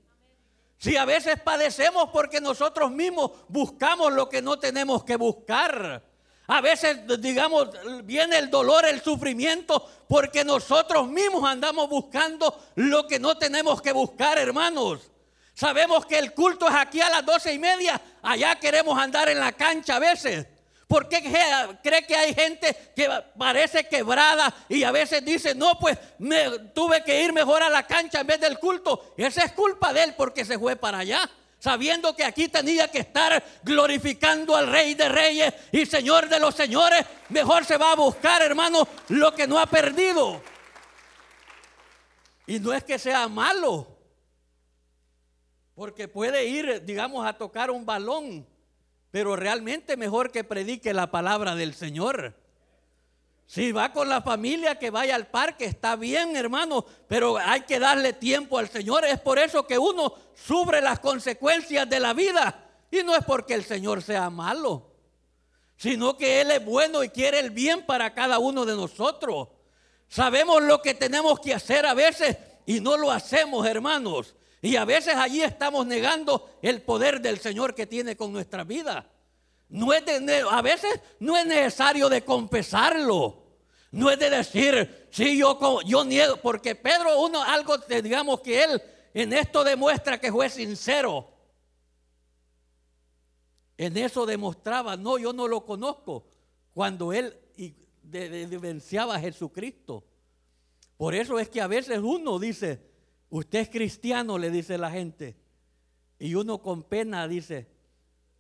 Si 0.79 0.97
a 0.97 1.05
veces 1.05 1.41
padecemos 1.41 2.11
porque 2.13 2.41
nosotros 2.41 2.91
mismos 2.91 3.31
buscamos 3.47 4.13
lo 4.13 4.29
que 4.29 4.43
no 4.43 4.59
tenemos 4.59 5.05
que 5.05 5.15
buscar. 5.15 6.08
A 6.51 6.63
veces, 6.63 7.01
digamos, 7.21 7.69
viene 8.05 8.39
el 8.39 8.51
dolor, 8.51 8.87
el 8.87 9.03
sufrimiento, 9.03 9.87
porque 10.09 10.45
nosotros 10.45 11.07
mismos 11.07 11.45
andamos 11.45 11.91
buscando 11.91 12.59
lo 12.77 13.07
que 13.07 13.19
no 13.19 13.37
tenemos 13.37 13.83
que 13.83 13.93
buscar, 13.93 14.39
hermanos. 14.39 15.11
Sabemos 15.53 16.07
que 16.07 16.19
el 16.19 16.33
culto 16.33 16.67
es 16.67 16.75
aquí 16.75 17.03
a 17.03 17.11
las 17.11 17.27
doce 17.27 17.53
y 17.53 17.59
media, 17.59 18.01
allá 18.23 18.55
queremos 18.59 18.99
andar 18.99 19.29
en 19.29 19.39
la 19.39 19.53
cancha 19.53 19.97
a 19.97 19.99
veces. 19.99 20.47
¿Por 20.87 21.07
qué 21.07 21.21
cree 21.83 22.07
que 22.07 22.17
hay 22.17 22.33
gente 22.33 22.93
que 22.97 23.11
parece 23.37 23.87
quebrada 23.87 24.55
y 24.71 24.85
a 24.85 24.91
veces 24.91 25.23
dice, 25.23 25.55
no, 25.55 25.79
pues 25.79 25.99
me 26.19 26.49
tuve 26.75 27.05
que 27.05 27.23
ir 27.23 27.35
mejor 27.35 27.63
a 27.63 27.69
la 27.69 27.87
cancha 27.87 28.21
en 28.21 28.27
vez 28.27 28.41
del 28.41 28.59
culto? 28.59 29.13
Esa 29.19 29.45
es 29.45 29.53
culpa 29.53 29.93
de 29.93 30.05
él 30.05 30.15
porque 30.17 30.47
se 30.47 30.59
fue 30.59 30.77
para 30.77 31.01
allá. 31.01 31.29
Sabiendo 31.59 32.15
que 32.15 32.25
aquí 32.25 32.49
tenía 32.49 32.89
que 32.89 33.01
estar 33.01 33.43
glorificando 33.63 34.55
al 34.55 34.69
Rey 34.69 34.95
de 34.95 35.09
Reyes 35.09 35.55
y 35.73 35.87
Señor 35.87 36.29
de 36.29 36.39
los 36.39 36.55
Señores, 36.55 37.05
mejor 37.31 37.65
se 37.65 37.77
va 37.77 37.93
a 37.93 37.97
buscar, 37.97 38.43
hermano, 38.43 38.87
lo 39.09 39.35
que 39.35 39.47
no 39.47 39.59
ha 39.59 39.67
perdido. 39.67 40.41
Y 42.47 42.61
no 42.61 42.73
es 42.73 42.85
que 42.85 42.99
sea 42.99 43.29
malo, 43.29 43.87
porque 45.75 46.09
puede 46.09 46.47
ir, 46.47 46.85
digamos, 46.85 47.27
a 47.27 47.33
tocar 47.33 47.71
un 47.71 47.85
balón 47.85 48.47
pero 49.11 49.37
realmente 49.37 49.97
mejor 49.97 50.31
que 50.31 50.45
predique 50.45 50.93
la 50.93 51.11
palabra 51.11 51.55
del 51.55 51.75
Señor. 51.75 52.35
Si 53.49 53.73
va 53.73 53.95
con 53.95 54.11
la 54.11 54.21
familia, 54.21 54.79
que 54.79 54.91
vaya 54.91 55.15
al 55.15 55.27
parque, 55.27 55.65
está 55.65 55.97
bien, 55.97 56.37
hermano, 56.37 56.85
pero 57.09 57.39
hay 57.39 57.63
que 57.63 57.79
darle 57.79 58.13
tiempo 58.13 58.59
al 58.59 58.69
Señor. 58.69 59.07
Es 59.07 59.19
por 59.21 59.39
eso 59.39 59.67
que 59.67 59.79
uno 59.79 60.13
sufre 60.35 60.83
las 60.83 61.01
consecuencias 61.01 61.89
de 61.89 61.99
la 61.99 62.13
vida. 62.13 62.69
Y 62.91 63.03
no 63.03 63.17
es 63.17 63.25
porque 63.25 63.55
el 63.55 63.65
Señor 63.65 64.03
sea 64.03 64.29
malo, 64.29 64.93
sino 65.79 66.15
que 66.19 66.43
Él 66.43 66.51
es 66.51 66.63
bueno 66.63 67.03
y 67.03 67.09
quiere 67.09 67.39
el 67.39 67.49
bien 67.49 67.87
para 67.87 68.13
cada 68.13 68.39
uno 68.39 68.67
de 68.67 68.77
nosotros. 68.77 69.49
Sabemos 70.09 70.63
lo 70.63 70.83
que 70.83 70.93
tenemos 70.93 71.41
que 71.41 71.55
hacer 71.55 71.87
a 71.87 71.95
veces 71.95 72.37
y 72.67 72.81
no 72.81 72.99
lo 72.99 73.11
hacemos, 73.11 73.67
hermanos. 73.67 74.35
Y 74.61 74.77
a 74.77 74.85
veces 74.85 75.15
allí 75.17 75.41
estamos 75.41 75.87
negando 75.87 76.51
el 76.61 76.83
poder 76.83 77.23
del 77.23 77.39
Señor 77.39 77.75
que 77.75 77.87
tiene 77.87 78.15
con 78.15 78.31
nuestra 78.31 78.63
vida. 78.65 79.09
No 79.69 79.93
es 79.93 80.03
a 80.51 80.63
veces 80.63 81.01
no 81.21 81.37
es 81.37 81.47
necesario 81.47 82.09
de 82.09 82.25
confesarlo. 82.25 83.45
No 83.91 84.11
es 84.11 84.19
de 84.19 84.31
decir, 84.31 85.09
sí, 85.11 85.39
yo, 85.39 85.59
yo 85.83 86.05
niego, 86.05 86.37
porque 86.37 86.75
Pedro, 86.75 87.21
uno, 87.23 87.43
algo, 87.43 87.79
digamos 87.79 88.41
que 88.41 88.63
él 88.63 88.83
en 89.15 89.33
esto 89.33 89.65
demuestra 89.65 90.21
que 90.21 90.31
fue 90.31 90.51
sincero. 90.51 91.31
En 93.77 93.97
eso 93.97 94.27
demostraba, 94.27 94.97
no, 94.97 95.19
yo 95.19 95.33
no 95.33 95.49
lo 95.49 95.65
conozco, 95.65 96.27
cuando 96.75 97.13
él 97.13 97.39
vivenciaba 98.03 99.17
a 99.17 99.21
Jesucristo. 99.21 100.05
Por 100.97 101.15
eso 101.15 101.39
es 101.39 101.49
que 101.49 101.61
a 101.61 101.67
veces 101.67 101.99
uno 102.03 102.39
dice, 102.39 102.89
Usted 103.31 103.59
es 103.61 103.69
cristiano, 103.69 104.39
le 104.39 104.51
dice 104.51 104.79
la 104.79 104.91
gente. 104.91 105.37
Y 106.19 106.35
uno 106.35 106.63
con 106.63 106.83
pena 106.83 107.29
dice, 107.29 107.69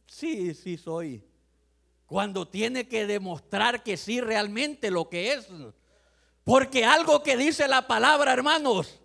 sí, 0.09 0.55
sí 0.55 0.77
soy. 0.77 1.25
Cuando 2.07 2.49
tiene 2.49 2.89
que 2.89 3.07
demostrar 3.07 3.83
que 3.83 3.97
sí 3.97 4.21
realmente 4.21 4.91
lo 4.91 5.09
que 5.09 5.35
es. 5.35 5.47
Porque 6.43 6.85
algo 6.85 7.23
que 7.23 7.37
dice 7.37 7.69
la 7.69 7.87
palabra, 7.87 8.33
hermanos, 8.33 9.01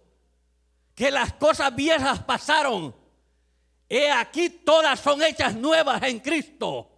que 0.96 1.12
las 1.12 1.34
cosas 1.34 1.76
viejas 1.76 2.24
pasaron. 2.24 2.96
He 3.90 4.10
aquí 4.10 4.50
todas 4.50 5.00
son 5.00 5.22
hechas 5.22 5.54
nuevas 5.56 6.02
en 6.04 6.20
Cristo. 6.20 6.90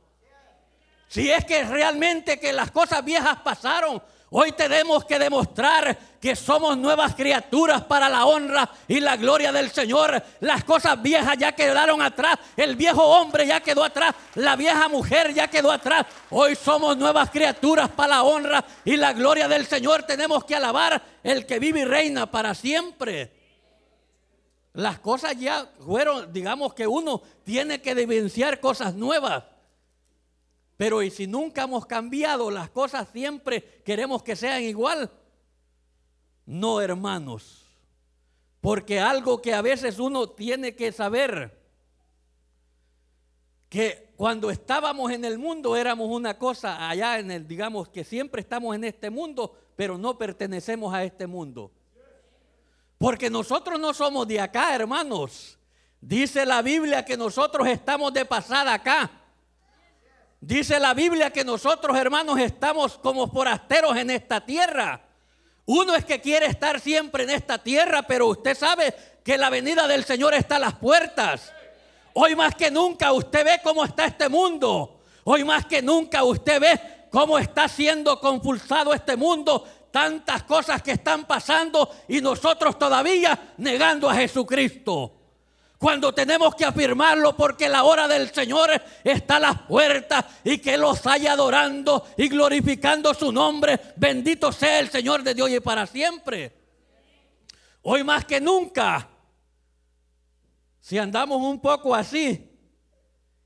Si 1.07 1.29
es 1.29 1.43
que 1.45 1.63
realmente 1.63 2.39
que 2.39 2.53
las 2.53 2.71
cosas 2.71 3.03
viejas 3.03 3.38
pasaron, 3.43 4.01
Hoy 4.37 4.51
tenemos 4.51 5.05
que 5.05 5.17
demostrar 5.17 5.97
que 6.19 6.35
somos 6.35 6.77
nuevas 6.77 7.15
criaturas 7.15 7.85
para 7.85 8.09
la 8.09 8.25
honra 8.25 8.69
y 8.85 8.99
la 8.99 9.15
gloria 9.15 9.53
del 9.53 9.71
Señor. 9.71 10.21
Las 10.41 10.65
cosas 10.65 11.01
viejas 11.01 11.37
ya 11.37 11.53
quedaron 11.53 12.01
atrás. 12.01 12.37
El 12.57 12.75
viejo 12.75 13.01
hombre 13.01 13.47
ya 13.47 13.61
quedó 13.61 13.81
atrás. 13.81 14.13
La 14.33 14.57
vieja 14.57 14.89
mujer 14.89 15.33
ya 15.33 15.47
quedó 15.47 15.71
atrás. 15.71 16.05
Hoy 16.31 16.57
somos 16.57 16.97
nuevas 16.97 17.29
criaturas 17.29 17.89
para 17.91 18.15
la 18.15 18.23
honra 18.23 18.65
y 18.83 18.97
la 18.97 19.13
gloria 19.13 19.47
del 19.47 19.65
Señor. 19.67 20.03
Tenemos 20.03 20.43
que 20.43 20.57
alabar 20.57 21.01
el 21.23 21.45
que 21.45 21.57
vive 21.57 21.79
y 21.79 21.85
reina 21.85 22.29
para 22.29 22.53
siempre. 22.53 23.31
Las 24.73 24.99
cosas 24.99 25.39
ya 25.39 25.65
fueron, 25.79 26.33
digamos 26.33 26.73
que 26.73 26.85
uno 26.85 27.21
tiene 27.45 27.81
que 27.81 27.91
evidenciar 27.91 28.59
cosas 28.59 28.95
nuevas. 28.95 29.45
Pero 30.77 31.01
¿y 31.01 31.10
si 31.10 31.27
nunca 31.27 31.63
hemos 31.63 31.86
cambiado 31.86 32.51
las 32.51 32.70
cosas 32.70 33.08
siempre 33.12 33.82
queremos 33.84 34.24
que 34.24 34.36
sean 34.36 34.62
igual? 34.63 35.12
No, 36.46 36.82
hermanos. 36.82 37.65
Porque 38.60 39.00
algo 39.00 39.41
que 39.41 39.53
a 39.53 39.62
veces 39.62 40.00
uno 40.00 40.29
tiene 40.29 40.75
que 40.75 40.91
saber, 40.91 41.62
que 43.70 44.13
cuando 44.15 44.50
estábamos 44.50 45.12
en 45.12 45.24
el 45.24 45.38
mundo 45.38 45.75
éramos 45.75 46.10
una 46.10 46.38
cosa 46.38 46.89
allá 46.89 47.20
en 47.20 47.32
el, 47.32 47.48
digamos 47.48 47.89
que 47.89 48.03
siempre 48.03 48.41
estamos 48.41 48.75
en 48.75 48.84
este 48.84 49.10
mundo, 49.10 49.55
pero 49.75 49.98
no 49.98 50.17
pertenecemos 50.17 50.94
a 50.94 51.03
este 51.03 51.27
mundo. 51.27 51.72
Porque 52.98 53.29
nosotros 53.29 53.79
no 53.79 53.94
somos 53.94 54.27
de 54.27 54.39
acá, 54.39 54.74
hermanos. 54.74 55.60
Dice 56.00 56.46
la 56.46 56.62
Biblia 56.62 57.03
que 57.03 57.17
nosotros 57.17 57.67
estamos 57.67 58.13
de 58.13 58.25
pasada 58.25 58.74
acá. 58.74 59.25
Dice 60.45 60.79
la 60.79 60.93
Biblia 60.93 61.31
que 61.31 61.43
nosotros, 61.43 61.97
hermanos, 61.97 62.37
estamos 62.37 62.99
como 62.99 63.27
forasteros 63.27 63.97
en 63.97 64.11
esta 64.11 64.45
tierra. 64.45 65.01
Uno 65.65 65.95
es 65.95 66.05
que 66.05 66.21
quiere 66.21 66.45
estar 66.45 66.79
siempre 66.79 67.23
en 67.23 67.31
esta 67.31 67.57
tierra, 67.57 68.03
pero 68.03 68.27
usted 68.27 68.55
sabe 68.55 68.93
que 69.23 69.39
la 69.39 69.49
venida 69.49 69.87
del 69.87 70.05
Señor 70.05 70.35
está 70.35 70.57
a 70.57 70.59
las 70.59 70.75
puertas. 70.75 71.51
Hoy 72.13 72.35
más 72.35 72.53
que 72.53 72.69
nunca 72.69 73.11
usted 73.11 73.43
ve 73.43 73.59
cómo 73.63 73.83
está 73.83 74.05
este 74.05 74.29
mundo. 74.29 74.99
Hoy 75.23 75.43
más 75.43 75.65
que 75.65 75.81
nunca 75.81 76.23
usted 76.23 76.61
ve 76.61 76.79
cómo 77.09 77.39
está 77.39 77.67
siendo 77.67 78.19
compulsado 78.19 78.93
este 78.93 79.15
mundo. 79.15 79.67
Tantas 79.89 80.43
cosas 80.43 80.83
que 80.83 80.91
están 80.91 81.25
pasando 81.25 81.89
y 82.07 82.21
nosotros 82.21 82.77
todavía 82.77 83.55
negando 83.57 84.07
a 84.07 84.13
Jesucristo 84.13 85.25
cuando 85.85 86.15
tenemos 86.15 86.55
que 86.55 86.65
afirmarlo 86.65 87.37
porque 87.37 87.69
la 87.69 87.83
hora 87.83 88.07
del 88.07 88.33
Señor 88.33 88.71
está 89.03 89.35
a 89.35 89.39
las 89.39 89.61
puertas 89.61 90.25
y 90.43 90.57
que 90.57 90.79
los 90.79 91.05
haya 91.05 91.33
adorando 91.33 92.07
y 92.17 92.27
glorificando 92.27 93.13
su 93.13 93.31
nombre. 93.31 93.79
Bendito 93.95 94.51
sea 94.51 94.79
el 94.79 94.89
Señor 94.89 95.21
de 95.21 95.35
Dios 95.35 95.51
y 95.51 95.59
para 95.59 95.85
siempre. 95.85 96.51
Hoy 97.83 98.03
más 98.03 98.25
que 98.25 98.41
nunca, 98.41 99.07
si 100.79 100.97
andamos 100.97 101.39
un 101.39 101.59
poco 101.59 101.93
así, 101.93 102.49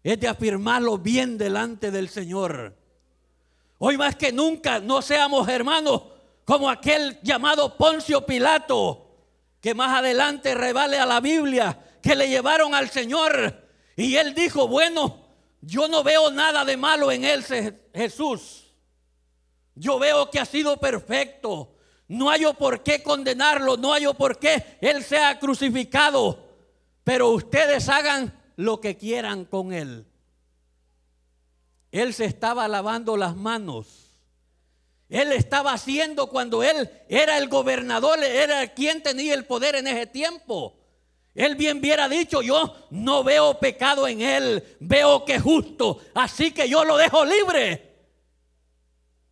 es 0.01 0.17
de 0.17 0.29
afirmarlo 0.29 0.98
bien 0.98 1.38
delante 1.38 1.91
del 1.91 2.08
Señor. 2.08 2.74
Hoy 3.79 3.98
más 3.98 4.15
que 4.15 4.31
nunca 4.31 4.79
no 4.79 5.01
seamos 5.01 5.46
hermanos 5.50 6.03
como 6.46 6.69
aquel 6.69 7.19
llamado 7.22 7.75
Poncio 7.75 8.25
Pilato, 8.25 9.25
que 9.60 9.74
más 9.74 9.93
adelante 9.98 10.55
revale 10.55 10.98
a 11.00 11.05
la 11.05 11.19
Biblia 11.19 11.77
que 12.01 12.15
le 12.15 12.29
llevaron 12.29 12.74
al 12.74 12.89
Señor. 12.89 13.68
Y 13.96 14.15
él 14.15 14.34
dijo, 14.34 14.68
bueno, 14.68 15.25
yo 15.62 15.88
no 15.88 16.03
veo 16.03 16.32
nada 16.32 16.63
de 16.65 16.77
malo 16.77 17.12
en 17.12 17.25
él, 17.25 17.44
Jesús. 17.94 18.65
Yo 19.75 20.00
veo 20.00 20.29
que 20.29 20.39
ha 20.39 20.46
sido 20.46 20.77
perfecto. 20.77 21.75
No 22.08 22.29
hay 22.29 22.44
por 22.58 22.82
qué 22.82 23.03
condenarlo, 23.03 23.77
no 23.77 23.94
hay 23.94 24.06
por 24.18 24.39
qué 24.39 24.77
él 24.82 25.03
sea 25.03 25.39
crucificado. 25.39 26.48
Pero 27.03 27.29
ustedes 27.29 27.88
hagan 27.89 28.38
lo 28.56 28.82
que 28.82 28.98
quieran 28.98 29.46
con 29.46 29.74
él. 29.74 30.06
Él 31.91 32.13
se 32.13 32.25
estaba 32.25 32.68
lavando 32.68 33.18
las 33.18 33.36
manos. 33.36 34.10
Él 35.10 35.32
estaba 35.32 35.74
haciendo 35.74 36.29
cuando 36.29 36.62
él 36.62 36.89
era 37.10 37.38
el 37.38 37.50
gobernador, 37.50 38.24
era 38.24 38.68
quien 38.68 39.01
tenía 39.01 39.34
el 39.34 39.46
poder 39.46 39.75
en 39.75 39.88
ese 39.88 40.06
tiempo. 40.06 40.79
Él 41.36 41.56
bien 41.56 41.80
hubiera 41.80 42.10
dicho, 42.10 42.42
yo 42.42 42.76
no 42.90 43.24
veo 43.24 43.60
pecado 43.60 44.08
en 44.08 44.22
él, 44.22 44.78
veo 44.80 45.24
que 45.26 45.36
es 45.36 45.42
justo, 45.42 46.02
así 46.16 46.52
que 46.52 46.68
yo 46.68 46.84
lo 46.84 46.98
dejo 46.98 47.24
libre. 47.24 47.90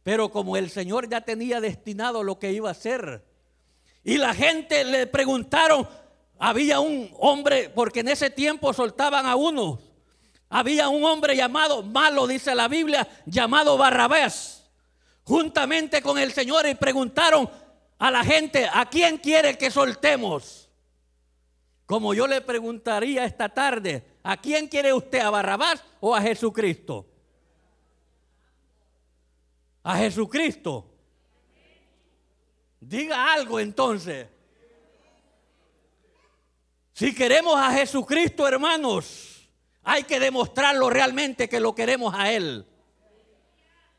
Pero 0.03 0.29
como 0.29 0.55
el 0.55 0.69
Señor 0.69 1.09
ya 1.09 1.21
tenía 1.21 1.59
destinado 1.59 2.23
lo 2.23 2.39
que 2.39 2.51
iba 2.51 2.69
a 2.69 2.71
hacer, 2.71 3.25
y 4.03 4.17
la 4.17 4.33
gente 4.33 4.85
le 4.85 5.07
preguntaron, 5.07 5.87
había 6.39 6.79
un 6.79 7.11
hombre, 7.19 7.69
porque 7.69 7.99
en 8.01 8.09
ese 8.09 8.29
tiempo 8.29 8.71
soltaban 8.73 9.25
a 9.25 9.35
uno, 9.35 9.81
había 10.49 10.87
un 10.87 11.03
hombre 11.03 11.35
llamado, 11.35 11.83
malo 11.83 12.25
dice 12.25 12.55
la 12.55 12.67
Biblia, 12.67 13.07
llamado 13.25 13.77
Barrabés, 13.77 14.63
juntamente 15.23 16.01
con 16.01 16.17
el 16.17 16.31
Señor 16.31 16.67
y 16.67 16.75
preguntaron 16.75 17.49
a 17.99 18.11
la 18.11 18.23
gente, 18.23 18.69
¿a 18.71 18.85
quién 18.85 19.17
quiere 19.17 19.57
que 19.57 19.71
soltemos? 19.71 20.66
Como 21.87 22.13
yo 22.13 22.27
le 22.27 22.41
preguntaría 22.41 23.23
esta 23.23 23.47
tarde, 23.47 24.03
¿a 24.21 24.35
quién 24.35 24.67
quiere 24.67 24.93
usted, 24.93 25.19
a 25.19 25.29
Barrabás 25.29 25.81
o 26.01 26.13
a 26.13 26.21
Jesucristo? 26.21 27.07
A 29.83 29.95
Jesucristo. 29.95 30.85
Diga 32.81 33.33
algo 33.33 33.57
entonces. 33.61 34.27
Si 36.91 37.15
queremos 37.15 37.57
a 37.57 37.71
Jesucristo, 37.71 38.45
hermanos, 38.45 39.49
hay 39.83 40.03
que 40.03 40.19
demostrarlo 40.19 40.89
realmente 40.89 41.47
que 41.47 41.61
lo 41.61 41.73
queremos 41.73 42.13
a 42.13 42.33
Él. 42.33 42.65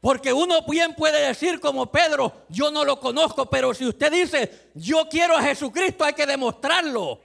Porque 0.03 0.31
uno 0.35 0.61
bien 0.68 0.94
puede 0.94 1.27
decir 1.27 1.59
como 1.59 1.90
Pedro, 1.90 2.44
yo 2.51 2.70
no 2.70 2.85
lo 2.85 3.01
conozco, 3.01 3.46
pero 3.46 3.72
si 3.72 3.87
usted 3.87 4.12
dice, 4.12 4.70
yo 4.74 5.09
quiero 5.09 5.38
a 5.38 5.42
Jesucristo, 5.42 6.05
hay 6.05 6.12
que 6.12 6.27
demostrarlo. 6.27 7.22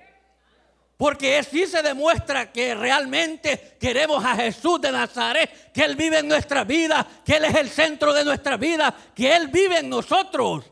Porque 1.03 1.37
así 1.37 1.67
se 1.67 1.81
demuestra 1.81 2.49
que 2.49 2.73
realmente 2.73 3.75
queremos 3.77 4.23
a 4.23 4.37
Jesús 4.37 4.79
de 4.79 4.89
Nazaret, 4.89 5.73
que 5.73 5.83
Él 5.83 5.97
vive 5.97 6.19
en 6.19 6.29
nuestra 6.29 6.63
vida, 6.63 7.05
que 7.25 7.35
Él 7.35 7.43
es 7.43 7.55
el 7.55 7.69
centro 7.69 8.13
de 8.13 8.23
nuestra 8.23 8.55
vida, 8.55 8.95
que 9.13 9.35
Él 9.35 9.49
vive 9.49 9.79
en 9.79 9.89
nosotros. 9.89 10.63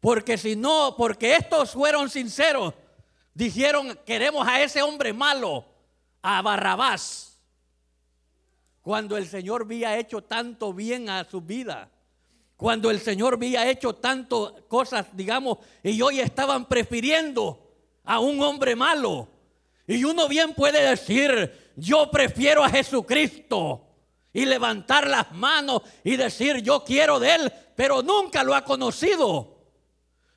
Porque 0.00 0.36
si 0.36 0.56
no, 0.56 0.96
porque 0.98 1.36
estos 1.36 1.74
fueron 1.74 2.10
sinceros, 2.10 2.74
dijeron, 3.34 3.96
queremos 4.04 4.44
a 4.48 4.60
ese 4.60 4.82
hombre 4.82 5.12
malo, 5.12 5.64
a 6.20 6.42
Barrabás, 6.42 7.38
cuando 8.82 9.16
el 9.16 9.28
Señor 9.28 9.62
había 9.62 9.96
hecho 9.96 10.22
tanto 10.22 10.72
bien 10.72 11.08
a 11.08 11.22
su 11.22 11.40
vida. 11.40 11.88
Cuando 12.56 12.90
el 12.90 12.98
Señor 12.98 13.34
había 13.34 13.70
hecho 13.70 13.94
tantas 13.94 14.54
cosas, 14.66 15.06
digamos, 15.12 15.58
y 15.84 16.02
hoy 16.02 16.18
estaban 16.18 16.64
prefiriendo 16.64 17.65
a 18.06 18.20
un 18.20 18.40
hombre 18.42 18.74
malo. 18.74 19.28
Y 19.86 20.02
uno 20.04 20.28
bien 20.28 20.54
puede 20.54 20.88
decir, 20.88 21.72
yo 21.76 22.10
prefiero 22.10 22.64
a 22.64 22.70
Jesucristo. 22.70 23.82
Y 24.32 24.44
levantar 24.44 25.06
las 25.06 25.32
manos 25.32 25.82
y 26.04 26.16
decir, 26.16 26.58
yo 26.58 26.84
quiero 26.84 27.18
de 27.18 27.34
Él, 27.34 27.52
pero 27.74 28.02
nunca 28.02 28.44
lo 28.44 28.54
ha 28.54 28.64
conocido. 28.64 29.55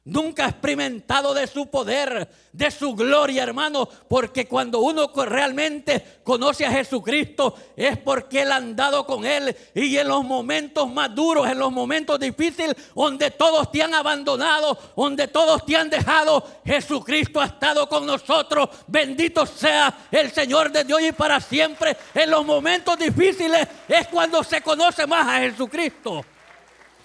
Nunca 0.09 0.45
ha 0.45 0.49
experimentado 0.49 1.35
de 1.35 1.45
su 1.45 1.67
poder, 1.67 2.27
de 2.51 2.71
su 2.71 2.95
gloria, 2.95 3.43
hermano, 3.43 3.87
porque 4.07 4.47
cuando 4.47 4.79
uno 4.79 5.11
realmente 5.13 6.21
conoce 6.23 6.65
a 6.65 6.71
Jesucristo 6.71 7.53
es 7.75 7.95
porque 7.99 8.41
Él 8.41 8.51
ha 8.51 8.55
andado 8.55 9.05
con 9.05 9.23
Él 9.23 9.55
y 9.75 9.95
en 9.97 10.07
los 10.07 10.23
momentos 10.23 10.91
más 10.91 11.13
duros, 11.13 11.47
en 11.47 11.59
los 11.59 11.71
momentos 11.71 12.19
difíciles, 12.19 12.75
donde 12.95 13.29
todos 13.29 13.71
te 13.71 13.83
han 13.83 13.93
abandonado, 13.93 14.75
donde 14.97 15.27
todos 15.27 15.63
te 15.63 15.77
han 15.77 15.91
dejado, 15.91 16.43
Jesucristo 16.65 17.39
ha 17.39 17.45
estado 17.45 17.87
con 17.87 18.07
nosotros. 18.07 18.67
Bendito 18.87 19.45
sea 19.45 20.07
el 20.09 20.31
Señor 20.31 20.71
de 20.71 20.85
Dios 20.85 21.01
y 21.03 21.11
para 21.11 21.39
siempre. 21.39 21.95
En 22.15 22.31
los 22.31 22.43
momentos 22.43 22.97
difíciles 22.97 23.67
es 23.87 24.07
cuando 24.07 24.43
se 24.43 24.61
conoce 24.61 25.05
más 25.05 25.27
a 25.27 25.39
Jesucristo. 25.41 26.25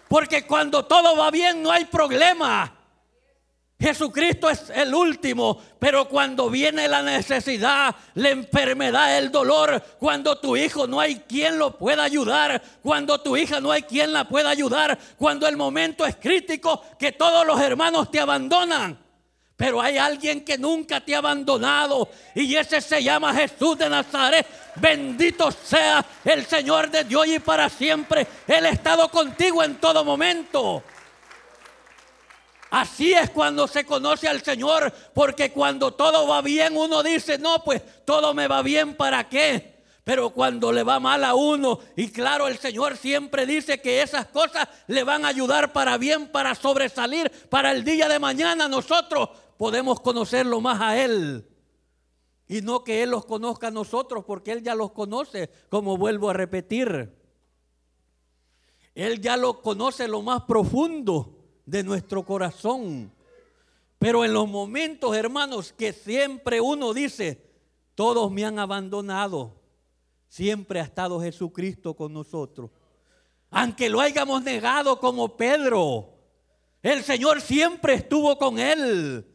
Porque 0.09 0.47
cuando 0.47 0.87
todo 0.87 1.19
va 1.19 1.31
bien 1.31 1.63
no 1.63 1.71
hay 1.71 1.85
problema. 1.85 2.74
Jesucristo 3.79 4.49
es 4.49 4.71
el 4.71 4.95
último, 4.95 5.61
pero 5.79 6.09
cuando 6.09 6.49
viene 6.49 6.89
la 6.89 7.03
necesidad, 7.03 7.95
la 8.15 8.31
enfermedad, 8.31 9.19
el 9.19 9.31
dolor, 9.31 9.83
cuando 9.99 10.39
tu 10.39 10.57
hijo 10.57 10.87
no 10.87 11.01
hay 11.01 11.17
quien 11.17 11.59
lo 11.59 11.77
pueda 11.77 12.05
ayudar, 12.05 12.63
cuando 12.83 13.21
tu 13.21 13.37
hija 13.37 13.61
no 13.61 13.73
hay 13.73 13.83
quien 13.83 14.13
la 14.13 14.29
pueda 14.29 14.51
ayudar, 14.51 14.99
cuando 15.19 15.47
el 15.49 15.57
momento 15.57 16.07
es 16.07 16.17
crítico, 16.17 16.83
que 16.99 17.13
todos 17.13 17.45
los 17.47 17.61
hermanos 17.61 18.11
te 18.11 18.21
abandonan. 18.21 19.05
Pero 19.57 19.81
hay 19.81 19.99
alguien 19.99 20.45
que 20.45 20.59
nunca 20.59 21.01
te 21.01 21.15
ha 21.15 21.19
abandonado 21.19 22.09
y 22.35 22.57
ese 22.57 22.81
se 22.81 23.03
llama 23.03 23.35
Jesús 23.35 23.79
de 23.79 23.89
Nazaret. 23.89 24.47
Bendito 24.77 25.51
sea 25.53 26.05
el 26.25 26.45
Señor 26.45 26.91
de 26.91 27.05
Dios 27.05 27.27
y 27.29 27.39
para 27.39 27.69
siempre. 27.69 28.27
Él 28.49 28.67
ha 28.67 28.71
estado 28.71 29.09
contigo 29.09 29.63
en 29.63 29.77
todo 29.77 30.05
momento. 30.05 30.83
Así 32.75 33.13
es 33.13 33.31
cuando 33.31 33.69
se 33.69 33.87
conoce 33.87 34.27
al 34.27 34.43
Señor, 34.43 34.93
porque 35.15 35.53
cuando 35.53 35.93
todo 35.93 36.27
va 36.27 36.43
bien 36.43 36.77
uno 36.77 37.05
dice, 37.05 37.39
no, 37.39 37.63
pues 37.63 37.81
todo 38.05 38.35
me 38.35 38.49
va 38.49 38.63
bien, 38.63 38.97
¿para 38.97 39.29
qué? 39.29 39.85
Pero 40.03 40.31
cuando 40.31 40.73
le 40.73 40.83
va 40.83 40.99
mal 40.99 41.23
a 41.23 41.37
uno, 41.37 41.79
y 41.95 42.09
claro, 42.09 42.49
el 42.49 42.59
Señor 42.59 42.97
siempre 42.97 43.47
dice 43.47 43.81
que 43.81 44.03
esas 44.03 44.27
cosas 44.27 44.67
le 44.89 45.05
van 45.05 45.25
a 45.25 45.29
ayudar 45.29 45.73
para 45.73 45.97
bien, 45.99 46.27
para 46.33 46.57
sobresalir, 46.57 47.31
para 47.49 47.71
el 47.71 47.85
día 47.85 48.09
de 48.09 48.19
mañana 48.19 48.67
nosotros 48.67 49.29
podemos 49.57 50.01
conocerlo 50.01 50.61
más 50.61 50.81
a 50.81 51.01
Él. 51.01 51.47
Y 52.49 52.61
no 52.61 52.83
que 52.83 53.05
Él 53.05 53.11
los 53.11 53.25
conozca 53.25 53.69
a 53.69 53.71
nosotros, 53.71 54.25
porque 54.25 54.51
Él 54.51 54.65
ya 54.65 54.75
los 54.75 54.91
conoce, 54.91 55.49
como 55.69 55.97
vuelvo 55.97 56.29
a 56.29 56.33
repetir. 56.33 57.15
Él 58.97 59.21
ya 59.21 59.37
lo 59.37 59.63
conoce 59.63 60.09
lo 60.09 60.23
más 60.23 60.43
profundo 60.43 61.34
de 61.67 61.83
nuestro 61.83 62.25
corazón. 62.25 63.13
Pero 63.99 64.25
en 64.25 64.33
los 64.33 64.49
momentos, 64.49 65.17
hermanos, 65.17 65.73
que 65.73 65.93
siempre 65.93 66.61
uno 66.61 66.93
dice, 66.93 67.41
todos 67.95 68.31
me 68.31 68.45
han 68.45 68.59
abandonado, 68.59 69.55
siempre 70.29 70.81
ha 70.81 70.85
estado 70.85 71.21
Jesucristo 71.21 71.95
con 71.95 72.13
nosotros. 72.13 72.71
Aunque 73.51 73.89
lo 73.89 74.01
hayamos 74.01 74.43
negado 74.43 74.99
como 74.99 75.37
Pedro, 75.37 76.11
el 76.83 77.03
Señor 77.03 77.41
siempre 77.41 77.95
estuvo 77.95 78.37
con 78.37 78.59
él. 78.59 79.27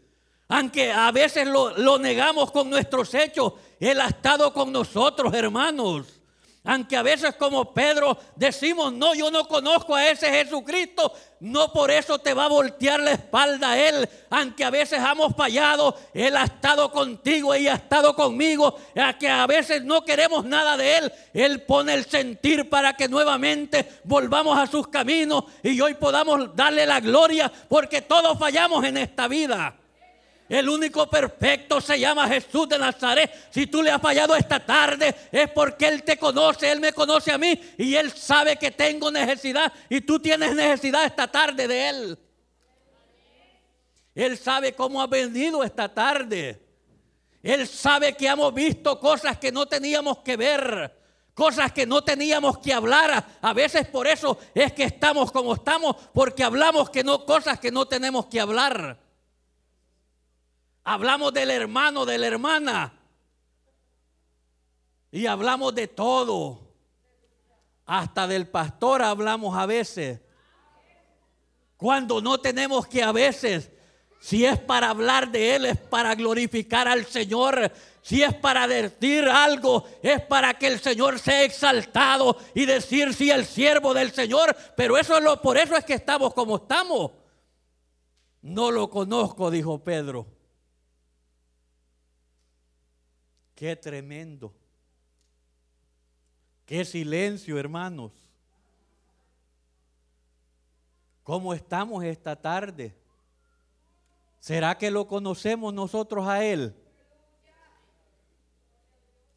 Aunque 0.49 0.91
a 0.91 1.11
veces 1.11 1.47
lo, 1.47 1.77
lo 1.77 1.99
negamos 1.99 2.51
con 2.51 2.69
nuestros 2.69 3.13
hechos, 3.13 3.53
Él 3.79 4.01
ha 4.01 4.07
estado 4.07 4.51
con 4.51 4.71
nosotros, 4.71 5.31
hermanos. 5.33 6.18
Aunque 6.65 6.97
a 6.97 7.01
veces 7.01 7.35
como 7.35 7.73
Pedro 7.73 8.17
decimos, 8.35 8.91
no, 8.91 9.15
yo 9.15 9.31
no 9.31 9.47
conozco 9.47 9.95
a 9.95 10.09
ese 10.09 10.29
Jesucristo, 10.29 11.13
no 11.39 11.71
por 11.71 11.89
eso 11.89 12.19
te 12.19 12.33
va 12.33 12.45
a 12.45 12.49
voltear 12.49 12.99
la 12.99 13.13
espalda 13.13 13.71
a 13.71 13.79
Él. 13.79 14.09
Aunque 14.29 14.65
a 14.65 14.69
veces 14.69 14.99
hemos 14.99 15.33
fallado, 15.37 15.95
Él 16.13 16.35
ha 16.35 16.43
estado 16.43 16.91
contigo 16.91 17.55
y 17.55 17.69
ha 17.69 17.75
estado 17.75 18.13
conmigo. 18.13 18.77
A 19.01 19.17
que 19.17 19.29
a 19.29 19.47
veces 19.47 19.85
no 19.85 20.03
queremos 20.03 20.43
nada 20.43 20.75
de 20.75 20.97
Él, 20.97 21.13
Él 21.33 21.61
pone 21.61 21.93
el 21.93 22.05
sentir 22.05 22.69
para 22.69 22.93
que 22.93 23.07
nuevamente 23.07 24.01
volvamos 24.03 24.57
a 24.57 24.67
sus 24.67 24.89
caminos 24.89 25.45
y 25.63 25.79
hoy 25.79 25.93
podamos 25.93 26.53
darle 26.57 26.85
la 26.85 26.99
gloria 26.99 27.49
porque 27.69 28.01
todos 28.01 28.37
fallamos 28.37 28.83
en 28.83 28.97
esta 28.97 29.29
vida. 29.29 29.78
El 30.49 30.67
único 30.67 31.07
perfecto 31.07 31.79
se 31.79 31.99
llama 31.99 32.27
Jesús 32.27 32.67
de 32.67 32.79
Nazaret. 32.79 33.31
Si 33.51 33.67
tú 33.67 33.83
le 33.83 33.91
has 33.91 34.01
fallado 34.01 34.35
esta 34.35 34.59
tarde 34.59 35.15
es 35.31 35.47
porque 35.51 35.87
Él 35.87 36.01
te 36.01 36.17
conoce, 36.17 36.71
Él 36.71 36.79
me 36.79 36.91
conoce 36.91 37.31
a 37.31 37.37
mí 37.37 37.61
y 37.77 37.93
Él 37.93 38.11
sabe 38.11 38.57
que 38.57 38.71
tengo 38.71 39.11
necesidad 39.11 39.71
y 39.87 40.01
tú 40.01 40.19
tienes 40.19 40.55
necesidad 40.55 41.05
esta 41.05 41.27
tarde 41.27 41.67
de 41.67 41.89
Él. 41.89 42.19
Él 44.15 44.39
sabe 44.39 44.73
cómo 44.73 44.99
ha 45.03 45.07
venido 45.07 45.63
esta 45.63 45.87
tarde. 45.93 46.59
Él 47.43 47.67
sabe 47.67 48.13
que 48.17 48.27
hemos 48.27 48.51
visto 48.51 48.99
cosas 48.99 49.37
que 49.37 49.51
no 49.51 49.67
teníamos 49.67 50.17
que 50.19 50.35
ver, 50.35 50.97
cosas 51.35 51.71
que 51.71 51.85
no 51.85 52.03
teníamos 52.03 52.57
que 52.57 52.73
hablar. 52.73 53.37
A 53.39 53.53
veces 53.53 53.87
por 53.87 54.07
eso 54.07 54.39
es 54.55 54.73
que 54.73 54.85
estamos 54.85 55.31
como 55.31 55.53
estamos, 55.53 55.95
porque 56.11 56.43
hablamos 56.43 56.89
que 56.89 57.03
no 57.03 57.23
cosas 57.23 57.59
que 57.59 57.71
no 57.71 57.87
tenemos 57.87 58.25
que 58.25 58.39
hablar. 58.39 59.08
Hablamos 60.91 61.31
del 61.31 61.51
hermano, 61.51 62.03
de 62.03 62.17
la 62.17 62.25
hermana. 62.25 62.93
Y 65.11 65.27
hablamos 65.27 65.75
de 65.75 65.87
todo. 65.87 66.61
Hasta 67.85 68.25
del 68.25 68.47
pastor 68.47 69.03
hablamos 69.03 69.55
a 69.55 69.67
veces. 69.67 70.19
Cuando 71.77 72.21
no 72.21 72.39
tenemos 72.39 72.87
que 72.87 73.03
a 73.03 73.11
veces, 73.11 73.69
si 74.19 74.43
es 74.43 74.57
para 74.57 74.89
hablar 74.89 75.31
de 75.31 75.57
Él, 75.57 75.65
es 75.67 75.77
para 75.77 76.15
glorificar 76.15 76.87
al 76.87 77.05
Señor. 77.05 77.71
Si 78.01 78.23
es 78.23 78.33
para 78.33 78.67
decir 78.67 79.29
algo, 79.29 79.85
es 80.01 80.19
para 80.21 80.55
que 80.55 80.65
el 80.65 80.79
Señor 80.79 81.19
sea 81.19 81.43
exaltado 81.43 82.35
y 82.55 82.65
decir 82.65 83.13
si 83.13 83.29
el 83.29 83.45
siervo 83.45 83.93
del 83.93 84.11
Señor. 84.11 84.57
Pero 84.75 84.97
eso 84.97 85.15
es 85.15 85.23
lo, 85.23 85.39
por 85.39 85.55
eso 85.55 85.75
es 85.77 85.85
que 85.85 85.93
estamos 85.93 86.33
como 86.33 86.55
estamos. 86.55 87.11
No 88.41 88.71
lo 88.71 88.89
conozco, 88.89 89.51
dijo 89.51 89.83
Pedro. 89.83 90.38
Qué 93.59 93.75
tremendo. 93.75 94.53
Qué 96.65 96.85
silencio, 96.85 97.59
hermanos. 97.59 98.13
¿Cómo 101.23 101.53
estamos 101.53 102.05
esta 102.05 102.37
tarde? 102.37 102.95
¿Será 104.39 104.77
que 104.77 104.89
lo 104.89 105.05
conocemos 105.07 105.73
nosotros 105.73 106.25
a 106.25 106.45
Él? 106.45 106.73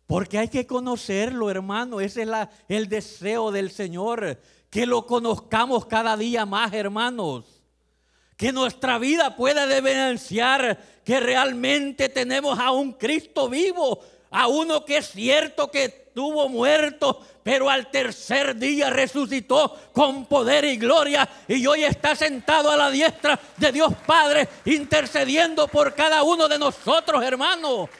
Porque 0.06 0.38
hay 0.38 0.46
que 0.46 0.68
conocerlo, 0.68 1.50
hermano. 1.50 2.00
Ese 2.00 2.22
es 2.22 2.28
el 2.68 2.88
deseo 2.88 3.50
del 3.50 3.72
Señor. 3.72 4.40
Que 4.70 4.86
lo 4.86 5.04
conozcamos 5.04 5.86
cada 5.86 6.16
día 6.16 6.46
más, 6.46 6.72
hermanos. 6.72 7.60
Que 8.36 8.52
nuestra 8.52 9.00
vida 9.00 9.34
pueda 9.34 9.64
evidenciar 9.76 10.78
que 11.04 11.18
realmente 11.18 12.08
tenemos 12.08 12.58
a 12.58 12.70
un 12.70 12.92
Cristo 12.92 13.48
vivo 13.48 14.00
a 14.32 14.48
uno 14.48 14.84
que 14.84 14.96
es 14.96 15.10
cierto 15.10 15.70
que 15.70 15.84
estuvo 15.84 16.48
muerto, 16.48 17.20
pero 17.42 17.68
al 17.68 17.90
tercer 17.90 18.56
día 18.56 18.88
resucitó 18.88 19.78
con 19.92 20.26
poder 20.26 20.64
y 20.64 20.78
gloria 20.78 21.28
y 21.46 21.66
hoy 21.66 21.84
está 21.84 22.16
sentado 22.16 22.70
a 22.70 22.76
la 22.76 22.90
diestra 22.90 23.38
de 23.58 23.70
Dios 23.70 23.92
Padre 24.06 24.48
intercediendo 24.64 25.68
por 25.68 25.94
cada 25.94 26.22
uno 26.22 26.48
de 26.48 26.58
nosotros, 26.58 27.22
hermanos. 27.22 27.90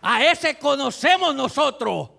A 0.00 0.24
ese 0.24 0.58
conocemos 0.58 1.34
nosotros. 1.34 2.10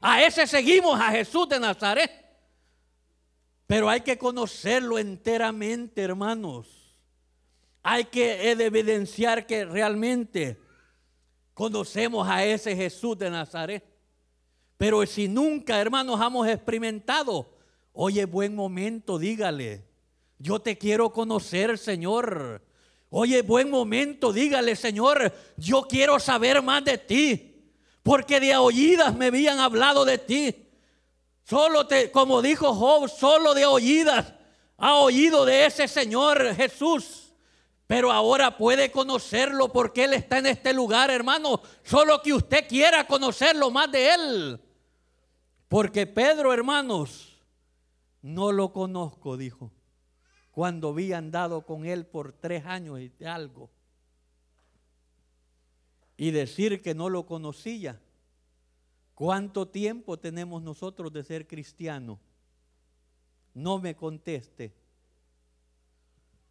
A 0.00 0.22
ese 0.22 0.46
seguimos 0.46 1.00
a 1.00 1.10
Jesús 1.10 1.48
de 1.48 1.60
Nazaret. 1.60 2.10
Pero 3.66 3.88
hay 3.88 4.00
que 4.00 4.18
conocerlo 4.18 4.98
enteramente, 4.98 6.02
hermanos. 6.02 6.66
Hay 7.82 8.06
que 8.06 8.50
evidenciar 8.50 9.46
que 9.46 9.64
realmente 9.64 10.65
Conocemos 11.56 12.28
a 12.28 12.44
ese 12.44 12.76
Jesús 12.76 13.16
de 13.16 13.30
Nazaret. 13.30 13.82
Pero 14.76 15.06
si 15.06 15.26
nunca, 15.26 15.80
hermanos, 15.80 16.20
hemos 16.20 16.46
experimentado, 16.46 17.50
oye, 17.94 18.26
buen 18.26 18.54
momento, 18.54 19.18
dígale, 19.18 19.82
yo 20.38 20.58
te 20.58 20.76
quiero 20.76 21.10
conocer, 21.14 21.78
Señor. 21.78 22.62
Oye, 23.08 23.40
buen 23.40 23.70
momento, 23.70 24.34
dígale, 24.34 24.76
Señor, 24.76 25.32
yo 25.56 25.88
quiero 25.88 26.20
saber 26.20 26.60
más 26.60 26.84
de 26.84 26.98
ti, 26.98 27.72
porque 28.02 28.38
de 28.38 28.54
oídas 28.54 29.16
me 29.16 29.28
habían 29.28 29.58
hablado 29.58 30.04
de 30.04 30.18
ti. 30.18 30.54
Solo 31.42 31.86
te, 31.86 32.10
como 32.10 32.42
dijo 32.42 32.74
Job, 32.74 33.08
solo 33.08 33.54
de 33.54 33.64
oídas 33.64 34.30
ha 34.76 34.96
oído 34.96 35.46
de 35.46 35.64
ese 35.64 35.88
Señor 35.88 36.54
Jesús. 36.54 37.25
Pero 37.86 38.10
ahora 38.10 38.56
puede 38.56 38.90
conocerlo 38.90 39.72
porque 39.72 40.04
Él 40.04 40.14
está 40.14 40.38
en 40.38 40.46
este 40.46 40.72
lugar, 40.72 41.10
hermano. 41.10 41.60
Solo 41.84 42.20
que 42.20 42.32
usted 42.32 42.66
quiera 42.68 43.06
conocerlo 43.06 43.70
más 43.70 43.90
de 43.92 44.14
Él. 44.14 44.60
Porque 45.68 46.06
Pedro, 46.06 46.52
hermanos, 46.52 47.36
no 48.22 48.50
lo 48.50 48.72
conozco, 48.72 49.36
dijo. 49.36 49.70
Cuando 50.50 50.94
vi 50.94 51.12
andado 51.12 51.62
con 51.62 51.84
Él 51.84 52.06
por 52.06 52.32
tres 52.32 52.64
años 52.64 52.98
y 53.00 53.24
algo. 53.24 53.70
Y 56.16 56.32
decir 56.32 56.82
que 56.82 56.94
no 56.94 57.08
lo 57.08 57.26
conocía. 57.26 58.00
¿Cuánto 59.14 59.68
tiempo 59.68 60.18
tenemos 60.18 60.62
nosotros 60.62 61.12
de 61.12 61.22
ser 61.22 61.46
cristianos? 61.46 62.18
No 63.54 63.78
me 63.78 63.94
conteste. 63.94 64.74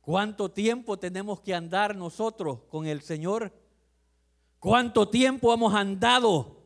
¿Cuánto 0.05 0.51
tiempo 0.51 0.99
tenemos 0.99 1.41
que 1.41 1.55
andar 1.55 1.95
nosotros 1.95 2.59
con 2.69 2.85
el 2.85 3.01
Señor? 3.01 3.51
¿Cuánto 4.59 5.09
tiempo 5.09 5.51
hemos 5.51 5.73
andado 5.73 6.61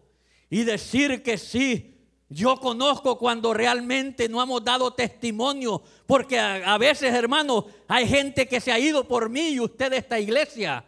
y 0.49 0.65
decir 0.65 1.23
que 1.23 1.38
sí? 1.38 1.97
Yo 2.28 2.60
conozco 2.60 3.17
cuando 3.17 3.54
realmente 3.54 4.28
no 4.28 4.43
hemos 4.43 4.62
dado 4.62 4.93
testimonio, 4.93 5.82
porque 6.06 6.38
a, 6.38 6.78
veces, 6.78 7.13
hermano, 7.13 7.65
hay 7.88 8.10
gente 8.10 8.45
que 8.45 8.60
se 8.60 8.73
ha 8.73 8.78
ido 8.78 9.08
por 9.08 9.30
mí 9.30 9.52
y 9.52 9.62
usted 9.62 9.89
de 9.91 9.97
esta 9.99 10.19
iglesia. 10.19 10.84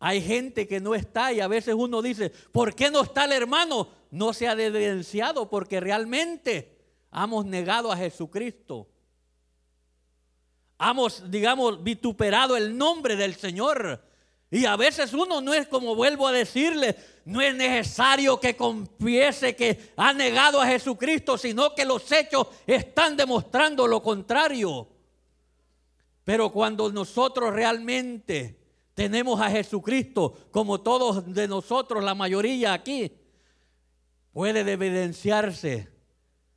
Hay 0.00 0.20
gente 0.20 0.66
que 0.66 0.80
no 0.80 0.96
está 0.96 1.32
y 1.32 1.38
a 1.38 1.46
veces 1.46 1.76
uno 1.78 2.02
dice, 2.02 2.30
¿por 2.50 2.74
qué 2.74 2.90
no 2.90 3.02
está 3.02 3.24
el 3.24 3.30
hermano? 3.30 3.86
No 4.10 4.32
se 4.32 4.48
ha 4.48 4.52
evidenciado 4.54 5.48
porque 5.48 5.78
realmente 5.78 6.76
hemos 7.12 7.46
negado 7.46 7.92
a 7.92 7.96
Jesucristo 7.96 8.88
hemos, 10.78 11.30
digamos, 11.30 11.82
vituperado 11.82 12.56
el 12.56 12.76
nombre 12.76 13.16
del 13.16 13.34
Señor. 13.34 14.02
Y 14.50 14.64
a 14.64 14.76
veces 14.76 15.12
uno 15.12 15.40
no 15.40 15.52
es 15.52 15.66
como 15.68 15.94
vuelvo 15.94 16.26
a 16.26 16.32
decirle, 16.32 16.96
no 17.26 17.40
es 17.40 17.54
necesario 17.54 18.40
que 18.40 18.56
confiese 18.56 19.54
que 19.54 19.92
ha 19.96 20.12
negado 20.14 20.60
a 20.60 20.66
Jesucristo, 20.66 21.36
sino 21.36 21.74
que 21.74 21.84
los 21.84 22.10
hechos 22.10 22.46
están 22.66 23.16
demostrando 23.16 23.86
lo 23.86 24.02
contrario. 24.02 24.88
Pero 26.24 26.50
cuando 26.50 26.90
nosotros 26.90 27.52
realmente 27.52 28.58
tenemos 28.94 29.40
a 29.40 29.50
Jesucristo, 29.50 30.48
como 30.50 30.80
todos 30.80 31.32
de 31.34 31.46
nosotros, 31.46 32.02
la 32.02 32.14
mayoría 32.14 32.72
aquí, 32.72 33.12
puede 34.32 34.60
evidenciarse. 34.60 35.88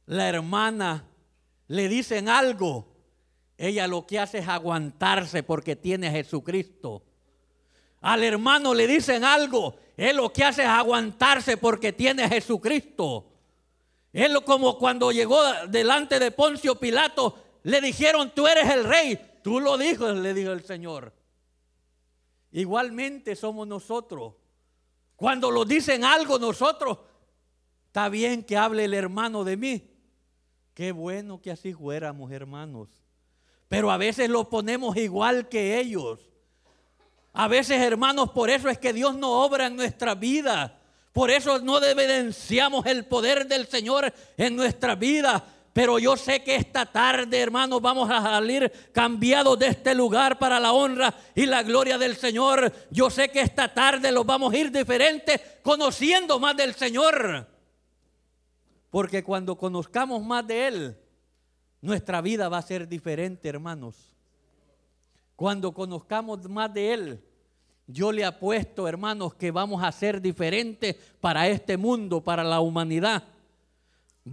La 0.06 0.30
hermana 0.30 1.06
le 1.68 1.88
dicen 1.88 2.30
algo 2.30 2.91
ella 3.62 3.88
lo 3.88 4.08
que 4.08 4.18
hace 4.18 4.40
es 4.40 4.48
aguantarse 4.48 5.44
porque 5.44 5.76
tiene 5.76 6.08
a 6.08 6.12
Jesucristo. 6.12 7.04
Al 8.02 8.24
hermano 8.24 8.74
le 8.74 8.88
dicen 8.88 9.24
algo, 9.24 9.76
él 9.96 10.18
lo 10.18 10.34
que 10.34 10.44
hace 10.44 10.64
es 10.64 10.68
aguantarse 10.68 11.58
porque 11.58 11.94
tiene 11.94 12.24
a 12.24 12.30
Jesucristo. 12.30 13.28
Él 14.12 14.44
como 14.46 14.80
cuando 14.80 15.12
llegó 15.12 15.40
delante 15.68 16.18
de 16.18 16.32
Poncio 16.32 16.80
Pilato, 16.80 17.38
le 17.62 17.82
dijeron, 17.82 18.32
tú 18.34 18.48
eres 18.48 18.68
el 18.68 18.84
rey. 18.84 19.20
Tú 19.44 19.60
lo 19.60 19.78
dijo, 19.78 20.12
le 20.12 20.34
dijo 20.34 20.54
el 20.54 20.64
Señor. 20.64 21.14
Igualmente 22.52 23.36
somos 23.36 23.68
nosotros. 23.68 24.34
Cuando 25.16 25.52
lo 25.52 25.66
dicen 25.66 26.04
algo 26.04 26.40
nosotros, 26.40 26.98
está 27.86 28.10
bien 28.10 28.44
que 28.44 28.58
hable 28.58 28.86
el 28.86 28.96
hermano 28.96 29.44
de 29.44 29.56
mí. 29.56 29.88
Qué 30.74 30.92
bueno 30.92 31.40
que 31.40 31.52
así 31.52 31.74
fuéramos, 31.74 32.32
hermanos. 32.32 33.01
Pero 33.72 33.90
a 33.90 33.96
veces 33.96 34.30
lo 34.30 34.50
ponemos 34.50 34.98
igual 34.98 35.48
que 35.48 35.80
ellos. 35.80 36.20
A 37.32 37.48
veces, 37.48 37.82
hermanos, 37.82 38.32
por 38.32 38.50
eso 38.50 38.68
es 38.68 38.78
que 38.78 38.92
Dios 38.92 39.16
no 39.16 39.46
obra 39.46 39.68
en 39.68 39.78
nuestra 39.78 40.14
vida. 40.14 40.78
Por 41.14 41.32
eso 41.32 41.58
no 41.60 41.82
evidenciamos 41.82 42.86
el 42.86 43.06
poder 43.06 43.48
del 43.48 43.68
Señor 43.68 44.14
en 44.36 44.58
nuestra 44.58 44.96
vida. 44.96 45.42
Pero 45.72 46.00
yo 46.00 46.18
sé 46.18 46.44
que 46.44 46.58
esta 46.58 46.86
tarde, 46.86 47.40
hermanos, 47.40 47.82
vamos 47.82 48.10
a 48.10 48.22
salir 48.22 48.70
cambiados 48.92 49.58
de 49.58 49.68
este 49.68 49.96
lugar 49.96 50.38
para 50.38 50.60
la 50.60 50.74
honra 50.74 51.16
y 51.34 51.46
la 51.46 51.64
gloria 51.64 51.98
del 51.98 52.18
Señor. 52.18 52.74
Yo 52.90 53.10
sé 53.10 53.30
que 53.30 53.40
esta 53.40 53.74
tarde 53.74 54.12
los 54.12 54.26
vamos 54.26 54.54
a 54.54 54.58
ir 54.58 54.70
diferentes, 54.70 55.40
conociendo 55.64 56.40
más 56.40 56.58
del 56.58 56.76
Señor. 56.76 57.48
Porque 58.90 59.24
cuando 59.24 59.58
conozcamos 59.58 60.22
más 60.22 60.46
de 60.46 60.68
Él, 60.68 61.01
nuestra 61.82 62.22
vida 62.22 62.48
va 62.48 62.60
a 62.60 62.62
ser 62.62 62.88
diferente, 62.88 63.50
hermanos. 63.50 64.16
Cuando 65.36 65.74
conozcamos 65.74 66.48
más 66.48 66.72
de 66.74 66.94
Él, 66.94 67.24
yo 67.88 68.12
le 68.12 68.24
apuesto, 68.24 68.88
hermanos, 68.88 69.34
que 69.34 69.52
vamos 69.52 69.84
a 69.84 69.92
ser 69.92 70.22
diferentes 70.22 70.96
para 71.20 71.48
este 71.48 71.78
mundo, 71.78 72.24
para 72.24 72.44
la 72.44 72.60
humanidad. 72.62 73.24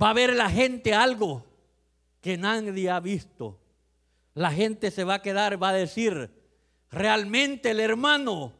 Va 0.01 0.11
a 0.11 0.15
ver 0.15 0.35
la 0.35 0.51
gente 0.51 0.95
algo 0.95 1.45
que 2.21 2.37
nadie 2.37 2.91
ha 2.91 3.01
visto. 3.01 3.59
La 4.35 4.53
gente 4.53 4.91
se 4.91 5.03
va 5.03 5.15
a 5.15 5.23
quedar, 5.23 5.61
va 5.61 5.71
a 5.71 5.73
decir, 5.73 6.31
realmente 6.91 7.71
el 7.71 7.81
hermano, 7.81 8.53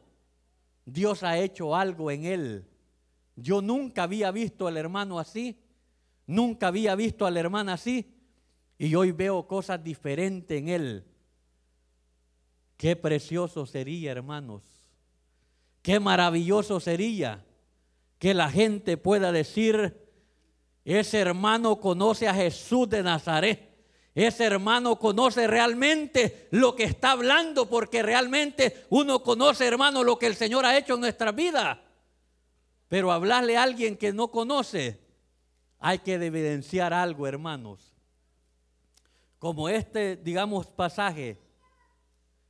Dios 0.85 1.23
ha 1.23 1.37
hecho 1.37 1.75
algo 1.75 2.11
en 2.11 2.25
él. 2.25 2.67
Yo 3.35 3.61
nunca 3.61 4.03
había 4.03 4.31
visto 4.31 4.67
al 4.67 4.75
hermano 4.75 5.19
así, 5.19 5.57
nunca 6.25 6.67
había 6.67 6.95
visto 6.95 7.25
a 7.25 7.31
la 7.31 7.39
hermana 7.39 7.73
así, 7.73 8.18
y 8.79 8.95
hoy 8.95 9.11
veo 9.11 9.45
cosas 9.45 9.83
diferentes 9.83 10.57
en 10.57 10.69
él. 10.69 11.05
Qué 12.77 12.95
precioso 12.95 13.65
sería, 13.65 14.11
hermanos. 14.11 14.63
Qué 15.81 15.99
maravilloso 15.99 16.79
sería 16.79 17.45
que 18.17 18.33
la 18.33 18.49
gente 18.49 18.95
pueda 18.95 19.33
decir, 19.33 20.07
ese 20.85 21.19
hermano 21.19 21.81
conoce 21.81 22.29
a 22.29 22.33
Jesús 22.33 22.89
de 22.89 23.03
Nazaret. 23.03 23.67
Ese 24.15 24.45
hermano 24.45 24.97
conoce 24.97 25.45
realmente 25.45 26.47
lo 26.51 26.73
que 26.73 26.85
está 26.85 27.11
hablando 27.11 27.69
porque 27.69 28.01
realmente 28.01 28.85
uno 28.89 29.21
conoce, 29.23 29.67
hermano, 29.67 30.05
lo 30.05 30.17
que 30.17 30.27
el 30.27 30.35
Señor 30.35 30.65
ha 30.65 30.77
hecho 30.77 30.95
en 30.95 31.01
nuestra 31.01 31.33
vida. 31.33 31.83
Pero 32.87 33.11
hablarle 33.11 33.57
a 33.57 33.63
alguien 33.63 33.97
que 33.97 34.13
no 34.13 34.29
conoce, 34.29 35.01
hay 35.79 35.99
que 35.99 36.13
evidenciar 36.13 36.93
algo, 36.93 37.27
hermanos. 37.27 37.98
Como 39.39 39.69
este, 39.69 40.17
digamos, 40.17 40.67
pasaje. 40.67 41.39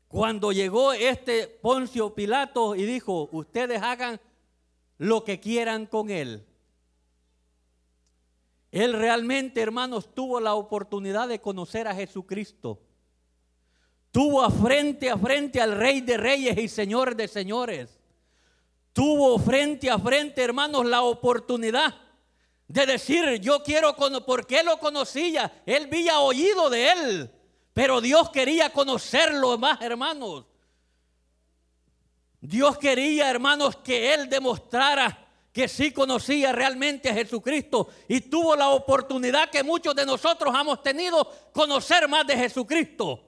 Cuando 0.07 0.51
llegó 0.51 0.91
este 0.91 1.47
Poncio 1.47 2.15
Pilato 2.15 2.75
y 2.75 2.83
dijo, 2.83 3.29
ustedes 3.31 3.81
hagan 3.81 4.19
lo 4.97 5.23
que 5.23 5.39
quieran 5.39 5.85
con 5.85 6.09
él. 6.09 6.45
Él 8.71 8.93
realmente, 8.93 9.61
hermanos, 9.61 10.13
tuvo 10.13 10.39
la 10.39 10.55
oportunidad 10.55 11.27
de 11.27 11.39
conocer 11.39 11.87
a 11.87 11.95
Jesucristo. 11.95 12.79
Tuvo 14.11 14.47
frente 14.49 15.11
a 15.11 15.17
frente 15.17 15.61
al 15.61 15.75
Rey 15.77 16.01
de 16.01 16.17
Reyes 16.17 16.57
y 16.57 16.67
Señor 16.67 17.15
de 17.15 17.27
Señores. 17.27 17.99
Tuvo 18.93 19.37
frente 19.37 19.89
a 19.91 19.99
frente, 19.99 20.43
hermanos, 20.43 20.85
la 20.85 21.03
oportunidad 21.03 21.95
de 22.69 22.85
decir, 22.85 23.41
yo 23.41 23.63
quiero, 23.63 23.95
porque 24.25 24.61
lo 24.63 24.77
conocía, 24.77 25.63
él 25.65 25.85
había 25.85 26.19
oído 26.19 26.69
de 26.69 26.91
él, 26.91 27.31
pero 27.73 27.99
Dios 27.99 28.29
quería 28.29 28.71
conocerlo 28.71 29.57
más, 29.57 29.81
hermanos. 29.81 30.45
Dios 32.39 32.77
quería, 32.77 33.27
hermanos, 33.27 33.75
que 33.77 34.13
él 34.13 34.29
demostrara 34.29 35.27
que 35.51 35.67
sí 35.67 35.91
conocía 35.91 36.51
realmente 36.51 37.09
a 37.09 37.15
Jesucristo 37.15 37.89
y 38.07 38.21
tuvo 38.21 38.55
la 38.55 38.69
oportunidad 38.69 39.49
que 39.49 39.63
muchos 39.63 39.95
de 39.95 40.05
nosotros 40.05 40.53
hemos 40.53 40.83
tenido 40.83 41.27
conocer 41.51 42.07
más 42.07 42.25
de 42.27 42.37
Jesucristo. 42.37 43.25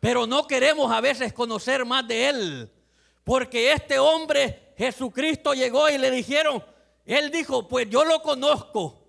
Pero 0.00 0.26
no 0.26 0.48
queremos 0.48 0.90
a 0.90 1.00
veces 1.00 1.32
conocer 1.32 1.84
más 1.84 2.08
de 2.08 2.28
Él. 2.28 2.72
Porque 3.22 3.70
este 3.70 4.00
hombre, 4.00 4.74
Jesucristo, 4.76 5.54
llegó 5.54 5.88
y 5.88 5.96
le 5.96 6.10
dijeron, 6.10 6.62
Él 7.04 7.30
dijo, 7.30 7.68
pues 7.68 7.88
yo 7.90 8.04
lo 8.04 8.22
conozco. 8.22 9.02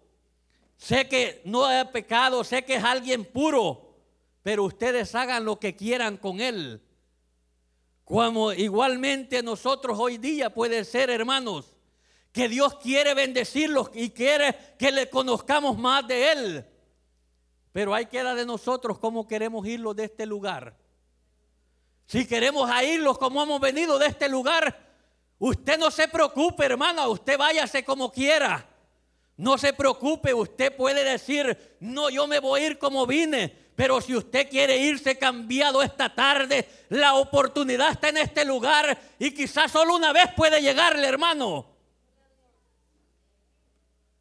Sé 0.77 1.07
que 1.07 1.41
no 1.45 1.65
ha 1.65 1.91
pecado, 1.91 2.43
sé 2.43 2.65
que 2.65 2.75
es 2.75 2.83
alguien 2.83 3.25
puro, 3.25 3.95
pero 4.41 4.65
ustedes 4.65 5.15
hagan 5.15 5.45
lo 5.45 5.59
que 5.59 5.75
quieran 5.75 6.17
con 6.17 6.41
Él. 6.41 6.81
Como 8.03 8.51
igualmente 8.51 9.41
nosotros 9.41 9.97
hoy 9.97 10.17
día 10.17 10.53
puede 10.53 10.83
ser, 10.83 11.09
hermanos, 11.09 11.77
que 12.33 12.49
Dios 12.49 12.75
quiere 12.75 13.13
bendecirlos 13.13 13.91
y 13.93 14.09
quiere 14.09 14.57
que 14.77 14.91
le 14.91 15.09
conozcamos 15.09 15.77
más 15.77 16.05
de 16.07 16.31
Él. 16.31 16.65
Pero 17.71 17.93
hay 17.93 18.07
queda 18.07 18.35
de 18.35 18.45
nosotros 18.45 18.99
cómo 18.99 19.27
queremos 19.27 19.65
irlos 19.65 19.95
de 19.95 20.05
este 20.05 20.25
lugar. 20.25 20.75
Si 22.05 22.27
queremos 22.27 22.69
irlos 22.83 23.17
como 23.17 23.41
hemos 23.41 23.61
venido 23.61 23.97
de 23.97 24.07
este 24.07 24.27
lugar, 24.27 24.92
usted 25.45 25.77
no 25.77 25.91
se 25.91 26.07
preocupe, 26.07 26.63
hermana, 26.63 27.07
usted 27.09 27.37
váyase 27.37 27.83
como 27.83 28.09
quiera. 28.11 28.65
No 29.35 29.57
se 29.57 29.73
preocupe, 29.73 30.33
usted 30.33 30.73
puede 30.73 31.03
decir, 31.03 31.77
no, 31.81 32.09
yo 32.09 32.27
me 32.27 32.39
voy 32.39 32.61
a 32.61 32.67
ir 32.67 32.77
como 32.77 33.05
vine. 33.05 33.53
Pero 33.75 33.99
si 33.99 34.15
usted 34.15 34.49
quiere 34.49 34.77
irse 34.77 35.17
cambiado 35.17 35.81
esta 35.81 36.13
tarde, 36.13 36.67
la 36.89 37.15
oportunidad 37.15 37.91
está 37.91 38.09
en 38.09 38.17
este 38.17 38.45
lugar 38.45 38.97
y 39.19 39.31
quizás 39.31 39.71
solo 39.71 39.95
una 39.95 40.13
vez 40.13 40.27
puede 40.33 40.61
llegarle, 40.61 41.07
hermano. 41.07 41.65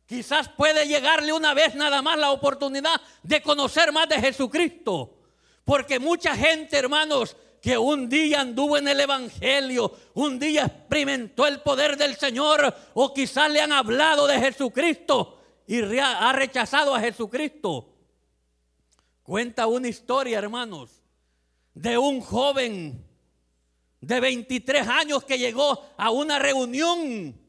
Quizás 0.06 0.48
puede 0.48 0.88
llegarle 0.88 1.32
una 1.32 1.54
vez 1.54 1.76
nada 1.76 2.02
más 2.02 2.18
la 2.18 2.32
oportunidad 2.32 3.00
de 3.22 3.42
conocer 3.42 3.92
más 3.92 4.08
de 4.08 4.20
Jesucristo. 4.20 5.18
Porque 5.64 6.00
mucha 6.00 6.34
gente, 6.34 6.76
hermanos, 6.78 7.36
que 7.62 7.78
un 7.78 8.08
día 8.08 8.40
anduvo 8.40 8.76
en 8.76 8.88
el 8.88 8.98
Evangelio, 8.98 9.96
un 10.14 10.38
día 10.38 10.66
experimentó 10.66 11.46
el 11.46 11.60
poder 11.60 11.96
del 11.96 12.16
Señor, 12.16 12.74
o 12.92 13.14
quizás 13.14 13.50
le 13.50 13.60
han 13.60 13.72
hablado 13.72 14.26
de 14.26 14.40
Jesucristo 14.40 15.40
y 15.68 15.80
ha 15.98 16.32
rechazado 16.32 16.92
a 16.92 17.00
Jesucristo. 17.00 17.88
Cuenta 19.22 19.68
una 19.68 19.86
historia, 19.88 20.38
hermanos, 20.38 20.90
de 21.72 21.96
un 21.96 22.20
joven 22.20 23.06
de 24.00 24.20
23 24.20 24.88
años 24.88 25.22
que 25.22 25.38
llegó 25.38 25.80
a 25.96 26.10
una 26.10 26.40
reunión 26.40 27.40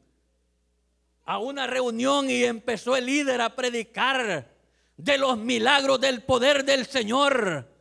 a 1.26 1.38
una 1.38 1.66
reunión 1.66 2.30
y 2.30 2.44
empezó 2.44 2.96
el 2.96 3.06
líder 3.06 3.40
a 3.40 3.56
predicar 3.56 4.52
de 4.96 5.18
los 5.18 5.38
milagros 5.38 6.00
del 6.00 6.22
poder 6.22 6.64
del 6.64 6.86
Señor. 6.86 7.73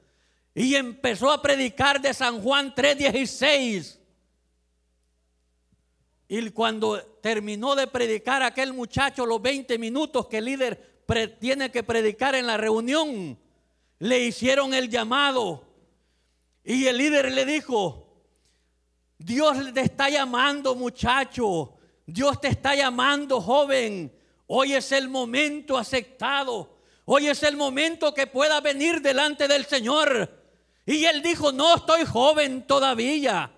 Y 0.56 0.76
empezó 0.76 1.32
a 1.32 1.42
predicar 1.42 2.00
de 2.02 2.14
San 2.14 2.42
Juan 2.42 2.74
3:16. 2.76 4.00
Y 6.28 6.50
cuando 6.52 7.02
terminó 7.22 7.76
de 7.76 7.88
predicar 7.88 8.44
aquel 8.44 8.74
muchacho 8.74 9.26
los 9.26 9.42
20 9.42 9.78
minutos 9.78 10.28
que 10.28 10.38
el 10.38 10.46
líder 10.46 11.06
tiene 11.40 11.70
que 11.70 11.84
predicar 11.84 12.34
en 12.36 12.48
la 12.48 12.58
reunión, 12.58 13.38
le 14.00 14.20
hicieron 14.20 14.74
el 14.74 14.90
llamado. 14.90 15.64
Y 16.64 16.86
el 16.86 16.98
líder 16.98 17.32
le 17.32 17.46
dijo, 17.46 18.04
Dios 19.18 19.74
te 19.74 19.82
está 19.82 20.10
llamando 20.10 20.76
muchacho. 20.76 21.78
Dios 22.06 22.42
te 22.42 22.50
está 22.50 22.76
llamando, 22.76 23.40
joven. 23.42 24.12
Hoy 24.48 24.74
es 24.74 24.92
el 24.92 25.10
momento 25.10 25.78
aceptado. 25.78 26.80
Hoy 27.06 27.28
es 27.28 27.44
el 27.44 27.58
momento 27.58 28.14
que 28.14 28.28
pueda 28.28 28.60
venir 28.62 29.02
delante 29.02 29.48
del 29.48 29.66
Señor. 29.66 30.43
Y 30.86 31.06
él 31.06 31.22
dijo, 31.22 31.52
no 31.52 31.76
estoy 31.76 32.06
joven 32.06 32.68
todavía. 32.68 33.52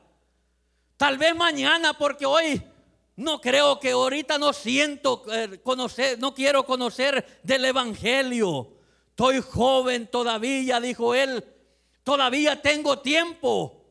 Tal 0.98 1.18
vez 1.18 1.36
mañana, 1.36 1.94
porque 1.94 2.26
hoy 2.26 2.62
no 3.16 3.42
creo 3.42 3.80
que 3.80 3.92
ahorita 3.92 4.38
no 4.38 4.54
siento 4.54 5.24
eh, 5.34 5.60
conocer, 5.64 6.20
no 6.20 6.34
quiero 6.34 6.66
conocer 6.66 7.40
del 7.44 7.66
Evangelio. 7.66 8.74
Estoy 9.10 9.42
joven 9.42 10.08
todavía, 10.08 10.80
dijo 10.80 11.16
él. 11.16 11.44
Todavía 12.04 12.62
tengo 12.62 13.00
tiempo 13.00 13.84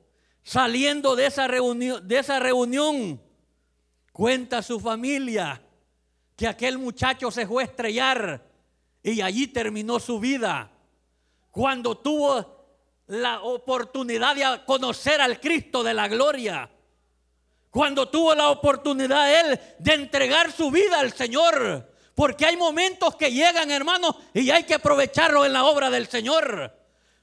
saliendo 0.42 1.16
de 1.16 1.26
esa 1.26 1.48
reunión. 1.48 2.06
De 2.06 2.18
esa 2.18 2.38
reunión 2.38 3.20
Cuenta 4.14 4.62
su 4.62 4.78
familia 4.78 5.60
que 6.36 6.46
aquel 6.46 6.78
muchacho 6.78 7.32
se 7.32 7.48
fue 7.48 7.64
a 7.64 7.66
estrellar 7.66 8.48
y 9.02 9.20
allí 9.20 9.48
terminó 9.48 9.98
su 9.98 10.20
vida. 10.20 10.70
Cuando 11.50 11.96
tuvo 11.98 12.53
la 13.06 13.42
oportunidad 13.42 14.34
de 14.34 14.64
conocer 14.64 15.20
al 15.20 15.40
Cristo 15.40 15.82
de 15.82 15.94
la 15.94 16.08
gloria. 16.08 16.70
cuando 17.70 18.08
tuvo 18.08 18.36
la 18.36 18.50
oportunidad 18.50 19.40
él 19.40 19.60
de 19.80 19.94
entregar 19.94 20.52
su 20.52 20.70
vida 20.70 21.00
al 21.00 21.12
Señor. 21.12 21.90
Porque 22.14 22.46
hay 22.46 22.56
momentos 22.56 23.16
que 23.16 23.32
llegan, 23.32 23.68
hermanos, 23.72 24.14
y 24.32 24.48
hay 24.50 24.62
que 24.62 24.74
aprovecharlo 24.74 25.44
en 25.44 25.52
la 25.52 25.64
obra 25.64 25.90
del 25.90 26.06
Señor. 26.06 26.72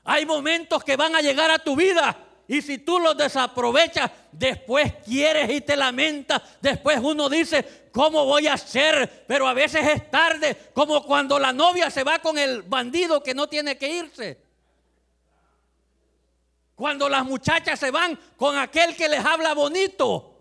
Hay 0.04 0.26
momentos 0.26 0.84
que 0.84 0.98
van 0.98 1.16
a 1.16 1.22
llegar 1.22 1.50
a 1.52 1.60
tu 1.60 1.78
vida 1.78 2.18
y 2.52 2.62
si 2.62 2.80
tú 2.80 3.00
los 3.00 3.16
desaprovechas, 3.16 4.12
después 4.34 4.92
quieres 5.06 5.50
y 5.52 5.62
te 5.62 5.78
lamentas. 5.78 6.42
Después 6.60 7.00
uno 7.02 7.30
dice, 7.30 7.88
¿cómo 7.94 8.26
voy 8.26 8.48
a 8.48 8.56
hacer? 8.56 9.24
Pero 9.26 9.48
a 9.48 9.54
veces 9.54 9.88
es 9.88 10.12
tarde, 10.12 10.58
como 10.74 11.02
cuando 11.06 11.40
la 11.40 11.54
novia 11.54 11.90
se 11.90 12.04
va 12.04 12.20
con 12.20 12.38
el 12.38 12.64
bandido 12.64 13.24
que 13.24 13.34
no 13.34 13.48
tiene 13.48 13.78
que 13.78 13.88
irse. 13.88 14.51
Cuando 16.82 17.08
las 17.08 17.24
muchachas 17.24 17.80
se 17.80 17.92
van 17.92 18.18
con 18.36 18.58
aquel 18.58 18.96
que 18.96 19.08
les 19.08 19.24
habla 19.24 19.54
bonito, 19.54 20.36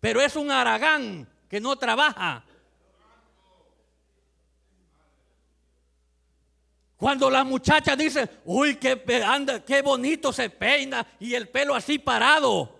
pero 0.00 0.22
es 0.22 0.36
un 0.36 0.50
aragán 0.50 1.28
que 1.50 1.60
no 1.60 1.76
trabaja. 1.76 2.42
Cuando 6.96 7.28
la 7.28 7.44
muchacha 7.44 7.94
dice, 7.94 8.26
uy, 8.46 8.76
qué, 8.76 9.04
anda, 9.22 9.62
qué 9.62 9.82
bonito 9.82 10.32
se 10.32 10.48
peina 10.48 11.06
y 11.20 11.34
el 11.34 11.50
pelo 11.50 11.74
así 11.74 11.98
parado. 11.98 12.74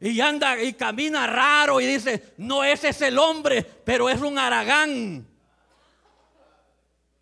Y 0.00 0.20
anda 0.20 0.60
y 0.60 0.72
camina 0.72 1.28
raro 1.28 1.80
y 1.80 1.86
dice, 1.86 2.34
no 2.38 2.64
ese 2.64 2.88
es 2.88 3.00
el 3.00 3.16
hombre, 3.16 3.62
pero 3.62 4.10
es 4.10 4.20
un 4.20 4.40
aragán. 4.40 5.24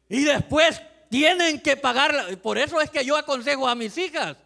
Y 0.09 0.25
después 0.25 0.81
tienen 1.11 1.61
que 1.61 1.77
pagar. 1.77 2.39
Por 2.39 2.57
eso 2.57 2.81
es 2.81 2.89
que 2.89 3.05
yo 3.05 3.15
aconsejo 3.15 3.69
a 3.69 3.75
mis 3.75 3.99
hijas. 3.99 4.39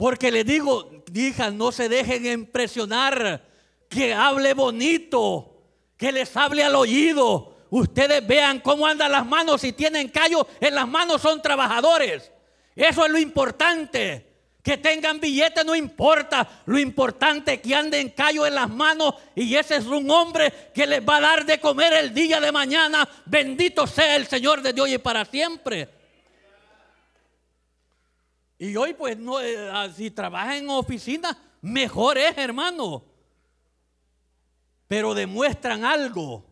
Porque 0.00 0.32
les 0.32 0.46
digo, 0.46 1.04
hijas, 1.14 1.52
no 1.52 1.70
se 1.72 1.90
dejen 1.90 2.24
impresionar, 2.24 3.46
que 3.86 4.14
hable 4.14 4.54
bonito, 4.54 5.62
que 5.98 6.10
les 6.10 6.34
hable 6.38 6.64
al 6.64 6.74
oído, 6.74 7.50
Ustedes 7.70 8.26
vean 8.26 8.58
cómo 8.60 8.86
andan 8.86 9.12
las 9.12 9.24
manos. 9.24 9.60
Si 9.60 9.72
tienen 9.72 10.08
callo 10.08 10.46
en 10.60 10.74
las 10.74 10.88
manos 10.88 11.22
son 11.22 11.40
trabajadores. 11.40 12.30
Eso 12.74 13.06
es 13.06 13.12
lo 13.12 13.18
importante. 13.18 14.26
Que 14.60 14.76
tengan 14.76 15.20
billete 15.20 15.62
no 15.64 15.76
importa. 15.76 16.62
Lo 16.66 16.80
importante 16.80 17.54
es 17.54 17.60
que 17.60 17.74
anden 17.74 18.10
callo 18.10 18.44
en 18.44 18.56
las 18.56 18.68
manos. 18.68 19.14
Y 19.36 19.54
ese 19.54 19.76
es 19.76 19.86
un 19.86 20.10
hombre 20.10 20.52
que 20.74 20.84
les 20.84 21.00
va 21.08 21.18
a 21.18 21.20
dar 21.20 21.46
de 21.46 21.60
comer 21.60 21.92
el 21.92 22.12
día 22.12 22.40
de 22.40 22.50
mañana. 22.50 23.08
Bendito 23.24 23.86
sea 23.86 24.16
el 24.16 24.26
Señor 24.26 24.62
de 24.62 24.72
Dios 24.72 24.88
y 24.88 24.98
para 24.98 25.24
siempre. 25.24 25.99
Y 28.62 28.76
hoy 28.76 28.92
pues 28.92 29.16
no, 29.16 29.40
eh, 29.40 29.70
ah, 29.72 29.88
si 29.88 30.10
trabaja 30.10 30.54
en 30.54 30.68
oficina, 30.68 31.36
mejor 31.62 32.18
es 32.18 32.36
hermano. 32.36 33.02
Pero 34.86 35.14
demuestran 35.14 35.82
algo. 35.82 36.44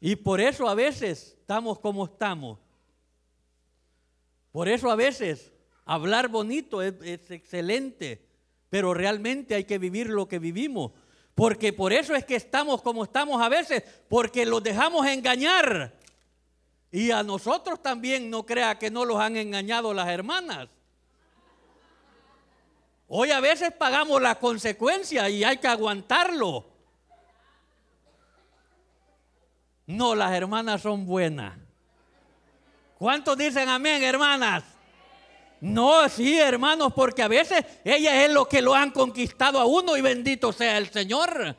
Y 0.00 0.16
por 0.16 0.40
eso 0.40 0.66
a 0.66 0.74
veces 0.74 1.36
estamos 1.40 1.78
como 1.78 2.06
estamos. 2.06 2.58
Por 4.50 4.66
eso 4.66 4.90
a 4.90 4.96
veces 4.96 5.52
hablar 5.84 6.28
bonito 6.28 6.80
es, 6.80 7.30
excelente, 7.30 8.26
pero 8.70 8.94
realmente 8.94 9.54
hay 9.54 9.64
que 9.64 9.76
vivir 9.76 10.08
lo 10.08 10.26
que 10.26 10.38
vivimos. 10.38 10.92
Porque 11.34 11.74
por 11.74 11.92
eso 11.92 12.14
es 12.14 12.24
que 12.24 12.36
estamos 12.36 12.80
como 12.80 13.04
estamos 13.04 13.42
a 13.42 13.50
veces, 13.50 13.82
porque 14.08 14.46
los 14.46 14.62
dejamos 14.62 15.06
engañar. 15.06 15.98
Y 16.92 17.10
a 17.10 17.22
nosotros 17.22 17.82
también 17.82 18.28
no 18.28 18.44
crea 18.44 18.78
que 18.78 18.90
no 18.90 19.06
los 19.06 19.18
han 19.18 19.38
engañado 19.38 19.94
las 19.94 20.08
hermanas. 20.08 20.68
Hoy 23.08 23.30
a 23.30 23.40
veces 23.40 23.72
pagamos 23.72 24.20
la 24.20 24.34
consecuencia 24.34 25.28
y 25.30 25.42
hay 25.42 25.56
que 25.56 25.68
aguantarlo. 25.68 26.66
No, 29.86 30.14
las 30.14 30.32
hermanas 30.32 30.82
son 30.82 31.06
buenas. 31.06 31.58
¿Cuántos 32.98 33.36
dicen 33.36 33.68
amén, 33.68 34.02
hermanas? 34.02 34.62
No, 35.60 36.08
sí, 36.08 36.38
hermanos, 36.38 36.92
porque 36.94 37.22
a 37.22 37.28
veces 37.28 37.64
ellas 37.84 38.14
es 38.14 38.30
lo 38.32 38.48
que 38.48 38.60
lo 38.60 38.74
han 38.74 38.90
conquistado 38.90 39.58
a 39.58 39.64
uno 39.64 39.96
y 39.96 40.02
bendito 40.02 40.52
sea 40.52 40.76
el 40.76 40.90
Señor. 40.90 41.56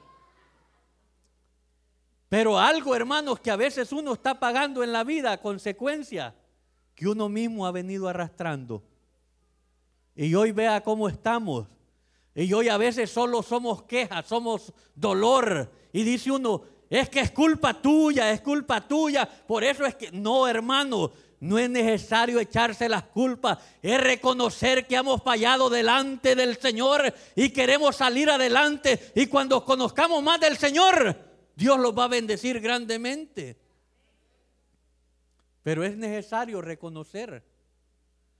Pero 2.33 2.57
algo, 2.57 2.95
hermanos, 2.95 3.39
que 3.39 3.51
a 3.51 3.55
veces 3.55 3.91
uno 3.91 4.13
está 4.13 4.39
pagando 4.39 4.83
en 4.83 4.91
la 4.91 5.03
vida, 5.03 5.39
consecuencia 5.39 6.33
que 6.95 7.07
uno 7.07 7.29
mismo 7.29 7.67
ha 7.67 7.71
venido 7.71 8.09
arrastrando. 8.09 8.81
Y 10.15 10.33
hoy 10.33 10.51
vea 10.51 10.81
cómo 10.81 11.07
estamos. 11.07 11.67
Y 12.33 12.51
hoy 12.51 12.69
a 12.69 12.77
veces 12.77 13.11
solo 13.11 13.43
somos 13.43 13.83
quejas, 13.83 14.25
somos 14.25 14.73
dolor. 14.95 15.71
Y 15.91 16.01
dice 16.01 16.31
uno, 16.31 16.63
es 16.89 17.07
que 17.07 17.19
es 17.19 17.29
culpa 17.29 17.79
tuya, 17.79 18.31
es 18.31 18.41
culpa 18.41 18.81
tuya. 18.81 19.29
Por 19.29 19.63
eso 19.63 19.85
es 19.85 19.93
que, 19.93 20.11
no, 20.11 20.47
hermano, 20.47 21.11
no 21.39 21.59
es 21.59 21.69
necesario 21.69 22.39
echarse 22.39 22.89
las 22.89 23.03
culpas. 23.03 23.59
Es 23.79 24.01
reconocer 24.01 24.87
que 24.87 24.95
hemos 24.95 25.21
fallado 25.21 25.69
delante 25.69 26.35
del 26.35 26.57
Señor 26.57 27.13
y 27.35 27.51
queremos 27.51 27.95
salir 27.95 28.31
adelante. 28.31 29.11
Y 29.13 29.27
cuando 29.27 29.63
conozcamos 29.63 30.23
más 30.23 30.39
del 30.39 30.57
Señor, 30.57 31.32
Dios 31.55 31.79
los 31.79 31.97
va 31.97 32.05
a 32.05 32.09
bendecir 32.09 32.59
grandemente. 32.59 33.57
Pero 35.61 35.83
es 35.83 35.95
necesario 35.95 36.61
reconocer 36.61 37.43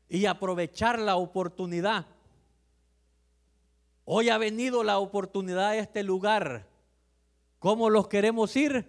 y 0.10 0.26
aprovechar 0.26 1.00
la 1.00 1.16
oportunidad. 1.16 2.06
Hoy 4.06 4.30
ha 4.30 4.38
venido 4.38 4.84
la 4.84 5.00
oportunidad 5.00 5.70
a 5.70 5.78
este 5.78 6.04
lugar 6.04 6.74
¿Cómo 7.64 7.90
los 7.90 8.10
queremos 8.10 8.54
ir? 8.58 8.86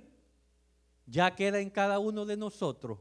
Ya 1.06 1.36
queda 1.36 1.60
en 1.60 1.70
cada 1.70 2.00
uno 2.00 2.26
de 2.26 2.36
nosotros. 2.36 2.98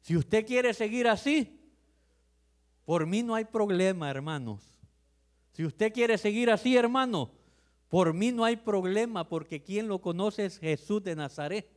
Si 0.00 0.16
usted 0.16 0.44
quiere 0.44 0.74
seguir 0.74 1.06
así, 1.06 1.70
por 2.84 3.06
mí 3.06 3.22
no 3.22 3.36
hay 3.36 3.44
problema, 3.44 4.10
hermanos. 4.10 4.74
Si 5.52 5.64
usted 5.64 5.92
quiere 5.92 6.18
seguir 6.18 6.50
así, 6.50 6.76
hermano, 6.76 7.30
por 7.90 8.14
mí 8.14 8.32
no 8.32 8.44
hay 8.44 8.56
problema, 8.56 9.28
porque 9.28 9.62
quien 9.62 9.88
lo 9.88 10.00
conoce 10.00 10.46
es 10.46 10.58
Jesús 10.58 11.02
de 11.02 11.14
Nazaret. 11.16 11.68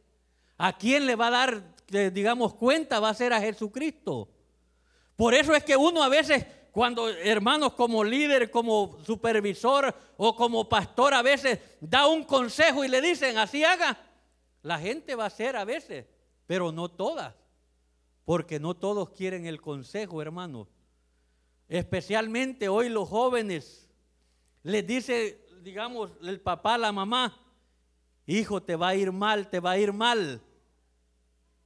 ¿A 0.58 0.78
quién 0.78 1.06
le 1.06 1.15
va 1.15 1.28
a 1.28 1.32
dar, 1.32 1.76
eh, 1.91 2.12
digamos, 2.13 2.54
cuenta? 2.54 3.02
Va 3.02 3.10
a 3.10 3.13
ser 3.15 3.34
a 3.34 3.41
Jesucristo. 3.41 4.30
Por 5.17 5.34
eso 5.34 5.54
es 5.54 5.63
que 5.63 5.76
uno 5.76 6.04
a 6.04 6.10
veces 6.10 6.45
cuando 6.73 7.08
hermanos 7.08 7.73
como 7.73 8.04
líder, 8.04 8.49
como 8.49 8.97
supervisor 9.06 9.93
o 10.17 10.36
como 10.36 10.67
pastor 10.67 11.13
a 11.13 11.21
veces 11.21 11.60
da 11.80 12.08
un 12.08 12.23
consejo 12.23 12.84
y 12.84 12.88
le 12.88 12.99
dicen, 12.99 13.38
así 13.38 13.63
haga, 13.63 13.95
la 14.63 14.80
gente 14.80 15.13
va 15.13 15.26
a 15.26 15.28
hacer 15.28 15.56
a 15.56 15.65
veces, 15.65 16.08
pero 16.47 16.71
no 16.71 16.89
todas, 16.89 17.36
porque 18.26 18.60
no 18.60 18.76
todos 18.76 19.12
quieren 19.12 19.45
el 19.45 19.62
consejo, 19.62 20.19
hermanos. 20.19 20.67
Especialmente 21.67 22.69
hoy 22.69 22.89
los 22.89 23.08
jóvenes 23.08 23.88
les 24.63 24.88
dice, 24.88 25.42
digamos, 25.63 26.12
el 26.21 26.41
papá, 26.41 26.78
la 26.78 26.91
mamá, 26.91 27.39
hijo, 28.26 28.62
te 28.62 28.76
va 28.76 28.89
a 28.89 28.95
ir 28.95 29.12
mal, 29.12 29.49
te 29.49 29.60
va 29.60 29.71
a 29.71 29.78
ir 29.78 29.93
mal. 29.93 30.41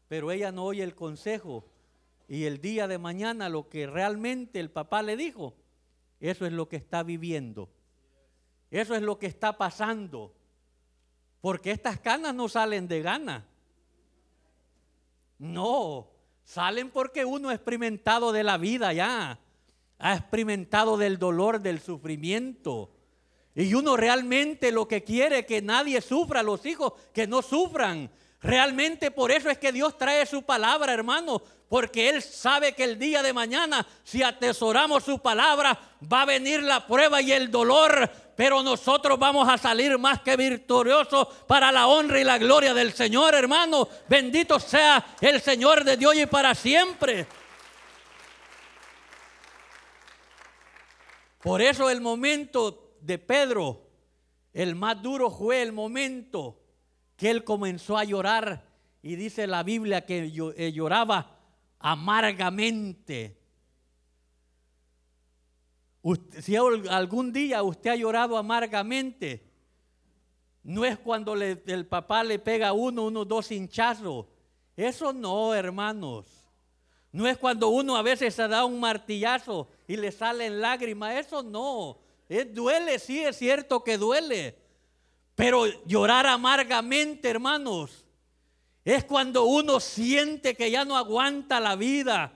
Pero 0.07 0.31
ella 0.31 0.51
no 0.51 0.65
oye 0.65 0.83
el 0.83 0.95
consejo 0.95 1.65
y 2.27 2.45
el 2.45 2.61
día 2.61 2.87
de 2.87 2.97
mañana 2.97 3.49
lo 3.49 3.69
que 3.69 3.87
realmente 3.87 4.59
el 4.59 4.69
papá 4.69 5.01
le 5.01 5.17
dijo, 5.17 5.55
eso 6.19 6.45
es 6.45 6.53
lo 6.53 6.69
que 6.69 6.77
está 6.77 7.03
viviendo. 7.03 7.69
Eso 8.69 8.95
es 8.95 9.01
lo 9.01 9.17
que 9.17 9.27
está 9.27 9.57
pasando. 9.57 10.33
Porque 11.41 11.71
estas 11.71 11.99
canas 11.99 12.35
no 12.35 12.49
salen 12.49 12.87
de 12.87 13.01
gana. 13.01 13.45
No, 15.37 16.09
salen 16.43 16.89
porque 16.89 17.23
uno 17.23 17.49
ha 17.49 17.53
experimentado 17.53 18.31
de 18.31 18.43
la 18.43 18.57
vida 18.57 18.91
ya. 18.91 19.39
Ha 19.99 20.15
experimentado 20.15 20.97
del 20.97 21.17
dolor, 21.17 21.61
del 21.61 21.79
sufrimiento. 21.79 22.96
Y 23.57 23.73
uno 23.73 23.97
realmente 23.97 24.71
lo 24.71 24.87
que 24.87 25.03
quiere 25.03 25.39
es 25.39 25.45
que 25.47 25.63
nadie 25.63 25.99
sufra, 25.99 26.43
los 26.43 26.63
hijos 26.67 26.93
que 27.11 27.25
no 27.25 27.41
sufran. 27.41 28.07
Realmente 28.39 29.09
por 29.09 29.31
eso 29.31 29.49
es 29.49 29.57
que 29.57 29.71
Dios 29.71 29.97
trae 29.97 30.27
su 30.27 30.43
palabra, 30.43 30.93
hermano, 30.93 31.41
porque 31.67 32.07
Él 32.07 32.21
sabe 32.21 32.73
que 32.73 32.83
el 32.83 32.99
día 32.99 33.23
de 33.23 33.33
mañana, 33.33 33.83
si 34.03 34.21
atesoramos 34.21 35.03
su 35.03 35.17
palabra, 35.17 35.75
va 36.01 36.21
a 36.21 36.25
venir 36.25 36.61
la 36.61 36.85
prueba 36.85 37.19
y 37.19 37.31
el 37.31 37.49
dolor, 37.49 38.07
pero 38.35 38.61
nosotros 38.61 39.17
vamos 39.17 39.49
a 39.49 39.57
salir 39.57 39.97
más 39.97 40.21
que 40.21 40.37
victoriosos 40.37 41.27
para 41.47 41.71
la 41.71 41.87
honra 41.87 42.19
y 42.19 42.23
la 42.23 42.37
gloria 42.37 42.75
del 42.75 42.93
Señor, 42.93 43.33
hermano. 43.33 43.89
Bendito 44.07 44.59
sea 44.59 45.03
el 45.19 45.41
Señor 45.41 45.83
de 45.83 45.97
Dios 45.97 46.15
y 46.15 46.27
para 46.27 46.53
siempre. 46.53 47.25
Por 51.41 51.59
eso 51.59 51.89
el 51.89 52.01
momento 52.01 52.86
de 53.07 53.17
Pedro, 53.17 53.87
el 54.53 54.75
más 54.75 55.01
duro 55.01 55.31
fue 55.31 55.61
el 55.61 55.71
momento 55.71 56.61
que 57.15 57.29
él 57.31 57.43
comenzó 57.43 57.97
a 57.97 58.03
llorar 58.03 58.67
y 59.01 59.15
dice 59.15 59.47
la 59.47 59.63
Biblia 59.63 60.05
que 60.05 60.31
eh, 60.57 60.71
lloraba 60.73 61.39
amargamente. 61.79 63.39
si 66.39 66.55
algún 66.55 67.31
día 67.31 67.63
usted 67.63 67.91
ha 67.91 67.95
llorado 67.95 68.37
amargamente, 68.37 69.49
no 70.63 70.83
es 70.83 70.99
cuando 70.99 71.33
el 71.35 71.85
papá 71.87 72.25
le 72.25 72.39
pega 72.39 72.73
uno, 72.73 73.05
uno, 73.05 73.23
dos 73.23 73.51
hinchazos. 73.51 74.25
Eso 74.75 75.13
no, 75.13 75.53
hermanos. 75.53 76.25
No 77.13 77.25
es 77.25 77.37
cuando 77.37 77.69
uno 77.69 77.95
a 77.95 78.01
veces 78.01 78.35
se 78.35 78.47
da 78.49 78.65
un 78.65 78.79
martillazo 78.79 79.69
y 79.87 79.95
le 79.95 80.11
salen 80.11 80.59
lágrimas. 80.59 81.15
Eso 81.15 81.41
no. 81.41 82.06
Es, 82.29 82.53
duele, 82.53 82.99
sí, 82.99 83.23
es 83.23 83.37
cierto 83.37 83.83
que 83.83 83.97
duele. 83.97 84.57
Pero 85.35 85.65
llorar 85.85 86.25
amargamente, 86.27 87.29
hermanos, 87.29 88.05
es 88.83 89.03
cuando 89.03 89.43
uno 89.43 89.79
siente 89.79 90.55
que 90.55 90.71
ya 90.71 90.85
no 90.85 90.97
aguanta 90.97 91.59
la 91.59 91.75
vida. 91.75 92.33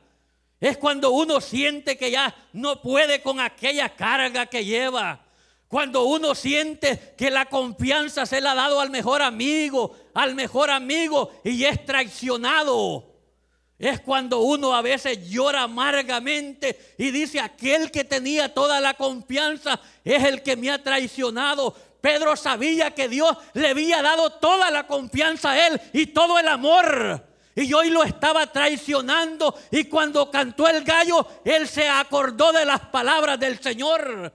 Es 0.60 0.78
cuando 0.78 1.12
uno 1.12 1.42
siente 1.42 1.98
que 1.98 2.12
ya 2.12 2.36
no 2.54 2.82
puede 2.82 3.22
con 3.22 3.39
aquella 3.39 3.89
carga 3.96 4.46
que 4.46 4.64
lleva. 4.64 5.26
Cuando 5.68 6.04
uno 6.04 6.36
siente 6.36 7.16
que 7.18 7.32
la 7.32 7.46
confianza 7.46 8.26
se 8.26 8.42
le 8.42 8.50
ha 8.50 8.56
dado 8.56 8.80
al 8.82 8.89
mejor 8.89 9.22
amigo, 9.22 9.96
al 10.14 10.36
mejor 10.36 10.70
amigo 10.70 11.32
y 11.44 11.64
es 11.64 11.86
traicionado. 11.86 13.11
Es 13.82 13.99
cuando 13.99 14.41
uno 14.41 14.75
a 14.75 14.84
veces 14.84 15.27
llora 15.27 15.63
amargamente 15.63 16.93
y 16.99 17.09
dice, 17.09 17.39
aquel 17.39 17.89
que 17.89 18.03
tenía 18.03 18.53
toda 18.53 18.79
la 18.79 18.93
confianza 18.93 19.79
es 20.05 20.23
el 20.23 20.43
que 20.43 20.55
me 20.55 20.69
ha 20.69 20.84
traicionado. 20.84 21.75
Pedro 21.99 22.36
sabía 22.36 22.91
que 22.91 23.09
Dios 23.09 23.36
le 23.53 23.69
había 23.69 24.03
dado 24.03 24.34
toda 24.34 24.69
la 24.69 24.86
confianza 24.86 25.53
a 25.53 25.67
él 25.67 25.82
y 25.93 26.05
todo 26.05 26.38
el 26.38 26.47
amor. 26.47 27.25
Y 27.55 27.73
hoy 27.73 27.89
lo 27.89 28.03
estaba 28.03 28.45
traicionando. 28.45 29.57
Y 29.71 29.86
cuando 29.86 30.29
cantó 30.29 30.67
el 30.67 30.84
gallo, 30.84 31.27
él 31.43 31.67
se 31.67 31.89
acordó 31.89 32.51
de 32.51 32.65
las 32.65 32.82
palabras 32.82 33.39
del 33.39 33.59
Señor. 33.59 34.32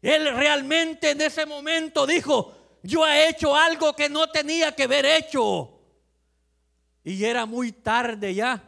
Él 0.00 0.34
realmente 0.34 1.10
en 1.10 1.20
ese 1.20 1.44
momento 1.44 2.06
dijo, 2.06 2.54
yo 2.82 3.06
he 3.06 3.28
hecho 3.28 3.54
algo 3.54 3.94
que 3.94 4.08
no 4.08 4.30
tenía 4.30 4.72
que 4.72 4.84
haber 4.84 5.04
hecho. 5.04 5.73
Y 7.04 7.24
era 7.24 7.46
muy 7.46 7.70
tarde 7.70 8.34
ya. 8.34 8.64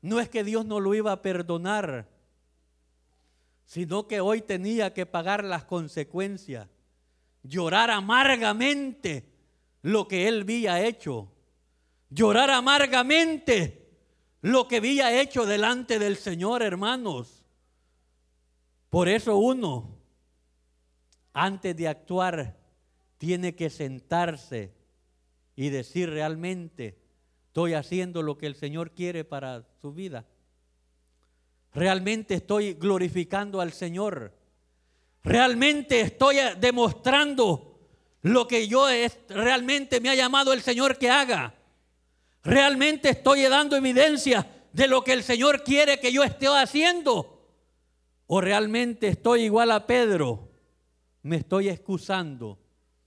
No 0.00 0.20
es 0.20 0.28
que 0.28 0.44
Dios 0.44 0.64
no 0.64 0.80
lo 0.80 0.94
iba 0.94 1.12
a 1.12 1.20
perdonar, 1.20 2.08
sino 3.66 4.06
que 4.06 4.20
hoy 4.20 4.40
tenía 4.40 4.94
que 4.94 5.04
pagar 5.04 5.44
las 5.44 5.64
consecuencias. 5.64 6.68
Llorar 7.42 7.90
amargamente 7.90 9.24
lo 9.82 10.08
que 10.08 10.28
él 10.28 10.42
había 10.42 10.82
hecho. 10.86 11.30
Llorar 12.08 12.50
amargamente 12.50 13.88
lo 14.40 14.68
que 14.68 14.76
había 14.76 15.20
hecho 15.20 15.44
delante 15.44 15.98
del 15.98 16.16
Señor, 16.16 16.62
hermanos. 16.62 17.44
Por 18.88 19.08
eso 19.08 19.36
uno 19.36 20.00
antes 21.32 21.76
de 21.76 21.88
actuar, 21.88 22.56
tiene 23.18 23.54
que 23.54 23.70
sentarse 23.70 24.72
y 25.54 25.68
decir 25.68 26.10
realmente, 26.10 26.98
estoy 27.50 27.74
haciendo 27.74 28.22
lo 28.22 28.38
que 28.38 28.46
el 28.46 28.54
Señor 28.54 28.92
quiere 28.92 29.24
para 29.24 29.64
su 29.82 29.92
vida. 29.92 30.24
Realmente 31.74 32.34
estoy 32.34 32.74
glorificando 32.74 33.60
al 33.60 33.72
Señor. 33.72 34.32
Realmente 35.22 36.00
estoy 36.00 36.36
demostrando 36.58 37.78
lo 38.22 38.48
que 38.48 38.66
yo 38.66 38.86
realmente 39.28 40.00
me 40.00 40.10
ha 40.10 40.14
llamado 40.14 40.52
el 40.52 40.62
Señor 40.62 40.96
que 40.96 41.10
haga. 41.10 41.54
Realmente 42.42 43.10
estoy 43.10 43.42
dando 43.42 43.76
evidencia 43.76 44.46
de 44.72 44.86
lo 44.86 45.02
que 45.02 45.12
el 45.12 45.22
Señor 45.22 45.62
quiere 45.62 46.00
que 46.00 46.12
yo 46.12 46.22
esté 46.22 46.46
haciendo. 46.46 47.46
O 48.26 48.40
realmente 48.40 49.08
estoy 49.08 49.42
igual 49.42 49.72
a 49.72 49.86
Pedro 49.86 50.50
me 51.22 51.36
estoy 51.36 51.68
excusando 51.68 52.58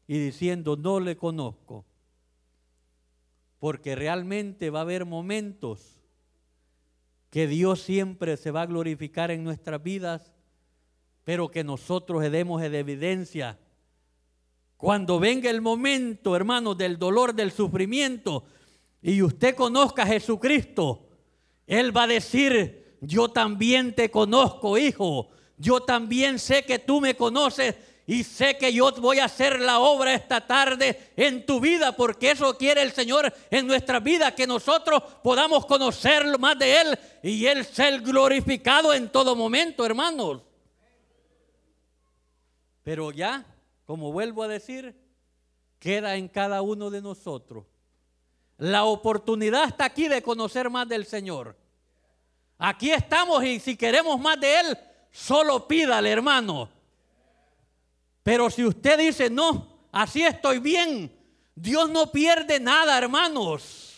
y 0.07 0.17
diciendo 0.17 0.75
no 0.75 0.99
le 0.99 1.17
conozco. 1.17 1.85
Porque 3.63 3.95
realmente 3.95 4.69
va 4.71 4.79
a 4.79 4.81
haber 4.81 5.05
momentos 5.05 6.01
que 7.29 7.47
Dios 7.47 7.79
siempre 7.79 8.35
se 8.35 8.51
va 8.51 8.63
a 8.63 8.65
glorificar 8.65 9.31
en 9.31 9.45
nuestras 9.45 9.81
vidas, 9.81 10.33
pero 11.23 11.49
que 11.49 11.63
nosotros 11.63 12.29
demos 12.29 12.59
de 12.61 12.77
evidencia. 12.77 13.57
Cuando 14.75 15.17
venga 15.17 15.49
el 15.49 15.61
momento, 15.61 16.35
hermanos, 16.35 16.77
del 16.77 16.99
dolor, 16.99 17.33
del 17.33 17.53
sufrimiento, 17.53 18.43
y 19.01 19.21
usted 19.21 19.55
conozca 19.55 20.03
a 20.03 20.07
Jesucristo, 20.07 21.07
Él 21.65 21.95
va 21.95 22.03
a 22.03 22.07
decir, 22.07 22.97
yo 22.99 23.29
también 23.29 23.95
te 23.95 24.11
conozco, 24.11 24.77
hijo, 24.77 25.29
yo 25.57 25.79
también 25.79 26.37
sé 26.37 26.65
que 26.65 26.79
tú 26.79 26.99
me 26.99 27.15
conoces 27.15 27.77
y 28.05 28.23
sé 28.23 28.57
que 28.57 28.73
yo 28.73 28.91
voy 28.93 29.19
a 29.19 29.25
hacer 29.25 29.61
la 29.61 29.79
obra 29.79 30.13
esta 30.13 30.45
tarde 30.45 31.11
en 31.15 31.45
tu 31.45 31.61
vida, 31.61 31.95
porque 31.95 32.31
eso 32.31 32.57
quiere 32.57 32.81
el 32.81 32.91
Señor 32.91 33.33
en 33.49 33.65
nuestra 33.65 34.01
vida, 34.01 34.35
que 34.35 34.45
nosotros 34.45 35.01
podamos 35.23 35.65
conocer 35.65 36.37
más 36.37 36.59
de 36.59 36.81
Él 36.81 36.99
y 37.23 37.45
Él 37.45 37.63
ser 37.63 38.01
glorificado 38.01 38.93
en 38.93 39.09
todo 39.09 39.35
momento, 39.35 39.85
hermanos. 39.85 40.41
Pero 42.83 43.11
ya, 43.11 43.45
como 43.85 44.11
vuelvo 44.11 44.43
a 44.43 44.49
decir, 44.49 44.93
queda 45.79 46.15
en 46.15 46.27
cada 46.27 46.61
uno 46.61 46.89
de 46.89 47.01
nosotros. 47.01 47.65
La 48.57 48.83
oportunidad 48.83 49.65
está 49.65 49.85
aquí 49.85 50.09
de 50.09 50.21
conocer 50.21 50.69
más 50.69 50.89
del 50.89 51.05
Señor. 51.05 51.55
Aquí 52.57 52.91
estamos 52.91 53.43
y 53.45 53.61
si 53.61 53.77
queremos 53.77 54.19
más 54.19 54.39
de 54.41 54.59
Él, 54.59 54.77
solo 55.09 55.65
pídale, 55.65 56.11
hermano. 56.11 56.69
Pero 58.23 58.49
si 58.49 58.65
usted 58.65 58.97
dice, 58.97 59.29
no, 59.29 59.87
así 59.91 60.23
estoy 60.23 60.59
bien, 60.59 61.11
Dios 61.53 61.89
no 61.89 62.11
pierde 62.11 62.59
nada, 62.59 62.97
hermanos. 62.97 63.93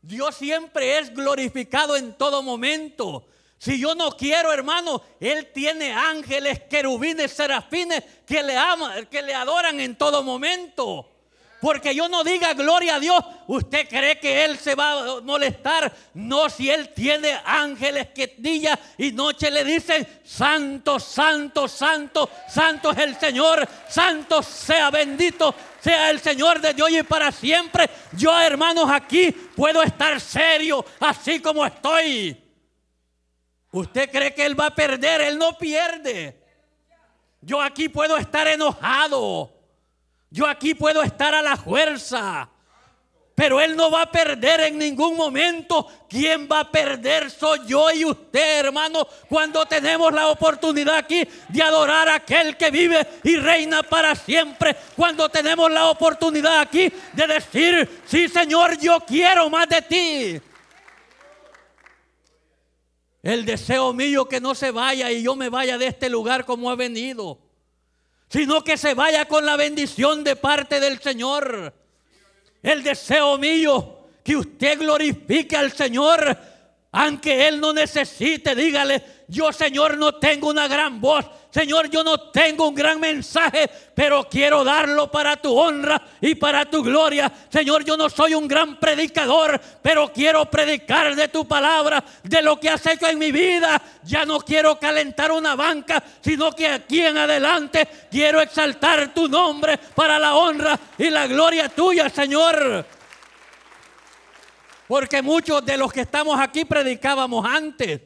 Dios 0.00 0.34
siempre 0.36 0.98
es 0.98 1.12
glorificado 1.12 1.96
en 1.96 2.16
todo 2.16 2.42
momento. 2.42 3.26
Si 3.58 3.78
yo 3.78 3.94
no 3.94 4.16
quiero, 4.16 4.52
hermano, 4.52 5.02
Él 5.20 5.50
tiene 5.52 5.92
ángeles, 5.92 6.60
querubines, 6.68 7.32
serafines 7.32 8.02
que 8.26 8.42
le 8.42 8.56
aman, 8.56 9.06
que 9.06 9.22
le 9.22 9.34
adoran 9.34 9.78
en 9.78 9.96
todo 9.96 10.22
momento 10.22 11.11
porque 11.62 11.94
yo 11.94 12.08
no 12.08 12.24
diga 12.24 12.54
gloria 12.54 12.96
a 12.96 12.98
Dios, 12.98 13.24
¿usted 13.46 13.88
cree 13.88 14.18
que 14.18 14.44
Él 14.44 14.58
se 14.58 14.74
va 14.74 15.18
a 15.18 15.20
molestar? 15.20 15.92
No, 16.14 16.50
si 16.50 16.68
Él 16.68 16.88
tiene 16.88 17.38
ángeles 17.44 18.08
que 18.08 18.34
día 18.36 18.76
y 18.98 19.12
noche 19.12 19.48
le 19.48 19.62
dicen, 19.62 20.04
santo, 20.24 20.98
santo, 20.98 21.68
santo, 21.68 22.28
santo 22.48 22.90
es 22.90 22.98
el 22.98 23.16
Señor, 23.16 23.68
santo 23.88 24.42
sea 24.42 24.90
bendito, 24.90 25.54
sea 25.80 26.10
el 26.10 26.18
Señor 26.18 26.60
de 26.60 26.82
hoy 26.82 26.98
y 26.98 27.02
para 27.04 27.30
siempre. 27.30 27.88
Yo, 28.16 28.36
hermanos, 28.40 28.90
aquí 28.90 29.30
puedo 29.30 29.84
estar 29.84 30.20
serio, 30.20 30.84
así 30.98 31.38
como 31.38 31.64
estoy. 31.64 32.36
¿Usted 33.70 34.10
cree 34.10 34.34
que 34.34 34.44
Él 34.44 34.58
va 34.58 34.66
a 34.66 34.74
perder? 34.74 35.20
Él 35.20 35.38
no 35.38 35.56
pierde. 35.56 36.42
Yo 37.40 37.62
aquí 37.62 37.88
puedo 37.88 38.16
estar 38.16 38.48
enojado. 38.48 39.61
Yo 40.32 40.46
aquí 40.46 40.74
puedo 40.74 41.02
estar 41.02 41.34
a 41.34 41.42
la 41.42 41.58
fuerza. 41.58 42.48
Pero 43.34 43.60
Él 43.60 43.76
no 43.76 43.90
va 43.90 44.02
a 44.02 44.10
perder 44.10 44.60
en 44.60 44.78
ningún 44.78 45.14
momento. 45.14 45.86
¿Quién 46.08 46.48
va 46.50 46.60
a 46.60 46.70
perder? 46.70 47.30
Soy 47.30 47.60
yo 47.66 47.90
y 47.90 48.04
usted, 48.04 48.60
hermano, 48.60 49.06
cuando 49.28 49.66
tenemos 49.66 50.10
la 50.12 50.28
oportunidad 50.28 50.96
aquí 50.96 51.26
de 51.48 51.62
adorar 51.62 52.08
a 52.08 52.14
aquel 52.16 52.56
que 52.56 52.70
vive 52.70 53.06
y 53.24 53.36
reina 53.36 53.82
para 53.82 54.14
siempre. 54.14 54.74
Cuando 54.96 55.28
tenemos 55.28 55.70
la 55.70 55.86
oportunidad 55.86 56.60
aquí 56.60 56.90
de 57.12 57.26
decir, 57.26 58.02
sí 58.06 58.28
Señor, 58.28 58.78
yo 58.78 59.00
quiero 59.00 59.50
más 59.50 59.68
de 59.68 59.82
ti. 59.82 60.40
El 63.22 63.44
deseo 63.44 63.92
mío 63.92 64.26
que 64.26 64.40
no 64.40 64.54
se 64.54 64.70
vaya 64.70 65.10
y 65.10 65.22
yo 65.22 65.36
me 65.36 65.48
vaya 65.48 65.76
de 65.78 65.86
este 65.86 66.08
lugar 66.08 66.44
como 66.44 66.70
ha 66.70 66.74
venido 66.74 67.38
sino 68.32 68.64
que 68.64 68.78
se 68.78 68.94
vaya 68.94 69.26
con 69.26 69.44
la 69.44 69.56
bendición 69.56 70.24
de 70.24 70.36
parte 70.36 70.80
del 70.80 70.98
Señor. 71.00 71.74
El 72.62 72.82
deseo 72.82 73.36
mío, 73.36 74.06
que 74.24 74.36
usted 74.36 74.78
glorifique 74.78 75.54
al 75.54 75.70
Señor, 75.72 76.38
aunque 76.92 77.48
Él 77.48 77.60
no 77.60 77.72
necesite, 77.72 78.54
dígale, 78.54 79.02
yo 79.28 79.52
Señor 79.52 79.96
no 79.96 80.14
tengo 80.16 80.50
una 80.50 80.68
gran 80.68 81.00
voz, 81.00 81.24
Señor, 81.52 81.90
yo 81.90 82.02
no 82.02 82.18
tengo 82.30 82.68
un 82.68 82.74
gran 82.74 82.98
mensaje, 82.98 83.68
pero 83.94 84.26
quiero 84.26 84.64
darlo 84.64 85.10
para 85.10 85.36
tu 85.36 85.54
honra 85.54 86.00
y 86.18 86.34
para 86.34 86.64
tu 86.64 86.82
gloria. 86.82 87.30
Señor, 87.50 87.84
yo 87.84 87.94
no 87.94 88.08
soy 88.08 88.34
un 88.34 88.48
gran 88.48 88.80
predicador, 88.80 89.60
pero 89.82 90.10
quiero 90.10 90.50
predicar 90.50 91.14
de 91.14 91.28
tu 91.28 91.46
palabra, 91.46 92.02
de 92.22 92.40
lo 92.40 92.58
que 92.58 92.70
has 92.70 92.86
hecho 92.86 93.06
en 93.06 93.18
mi 93.18 93.32
vida. 93.32 93.82
Ya 94.02 94.24
no 94.24 94.40
quiero 94.40 94.78
calentar 94.78 95.30
una 95.30 95.54
banca, 95.54 96.02
sino 96.22 96.52
que 96.52 96.68
aquí 96.68 97.02
en 97.02 97.18
adelante 97.18 97.86
quiero 98.10 98.40
exaltar 98.40 99.12
tu 99.12 99.28
nombre 99.28 99.76
para 99.94 100.18
la 100.18 100.34
honra 100.34 100.80
y 100.96 101.10
la 101.10 101.26
gloria 101.26 101.68
tuya, 101.68 102.08
Señor. 102.08 103.01
Porque 104.92 105.22
muchos 105.22 105.64
de 105.64 105.78
los 105.78 105.90
que 105.90 106.02
estamos 106.02 106.38
aquí 106.38 106.66
predicábamos 106.66 107.46
antes. 107.46 107.98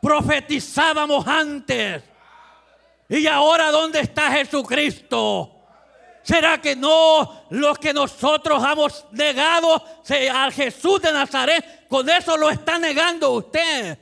Profetizábamos 0.00 1.26
antes. 1.26 2.04
Y 3.08 3.26
ahora, 3.26 3.72
¿dónde 3.72 3.98
está 3.98 4.30
Jesucristo? 4.30 5.52
¿Será 6.22 6.60
que 6.60 6.76
no 6.76 7.44
los 7.50 7.76
que 7.76 7.92
nosotros 7.92 8.62
hemos 8.70 9.04
negado 9.10 9.82
a 10.32 10.48
Jesús 10.52 11.02
de 11.02 11.12
Nazaret, 11.12 11.88
con 11.88 12.08
eso 12.08 12.36
lo 12.36 12.48
está 12.48 12.78
negando 12.78 13.32
usted? 13.32 13.98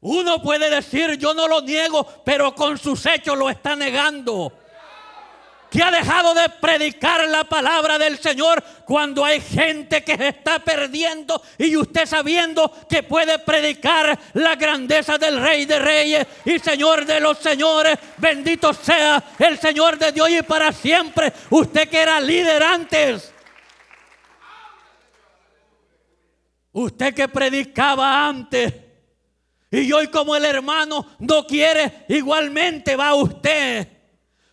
Uno 0.00 0.42
puede 0.42 0.70
decir, 0.70 1.16
yo 1.18 1.32
no 1.34 1.46
lo 1.46 1.60
niego, 1.60 2.04
pero 2.24 2.52
con 2.52 2.78
sus 2.78 3.06
hechos 3.06 3.38
lo 3.38 3.48
está 3.48 3.76
negando 3.76 4.65
que 5.70 5.82
ha 5.82 5.90
dejado 5.90 6.34
de 6.34 6.48
predicar 6.48 7.26
la 7.28 7.44
palabra 7.44 7.98
del 7.98 8.18
Señor 8.18 8.62
cuando 8.84 9.24
hay 9.24 9.40
gente 9.40 10.02
que 10.04 10.16
se 10.16 10.28
está 10.28 10.60
perdiendo 10.60 11.42
y 11.58 11.76
usted 11.76 12.06
sabiendo 12.06 12.72
que 12.88 13.02
puede 13.02 13.38
predicar 13.40 14.18
la 14.34 14.54
grandeza 14.54 15.18
del 15.18 15.40
Rey 15.40 15.64
de 15.64 15.78
Reyes 15.78 16.26
y 16.44 16.58
Señor 16.58 17.04
de 17.04 17.20
los 17.20 17.38
Señores. 17.38 17.98
Bendito 18.16 18.72
sea 18.72 19.22
el 19.38 19.58
Señor 19.58 19.98
de 19.98 20.12
Dios 20.12 20.30
y 20.30 20.42
para 20.42 20.72
siempre. 20.72 21.32
Usted 21.50 21.88
que 21.88 22.00
era 22.00 22.20
líder 22.20 22.62
antes. 22.62 23.32
Usted 26.72 27.14
que 27.14 27.28
predicaba 27.28 28.28
antes. 28.28 28.72
Y 29.70 29.92
hoy 29.92 30.08
como 30.08 30.36
el 30.36 30.44
hermano 30.44 31.16
no 31.18 31.46
quiere, 31.46 32.04
igualmente 32.08 32.94
va 32.94 33.14
usted 33.14 33.95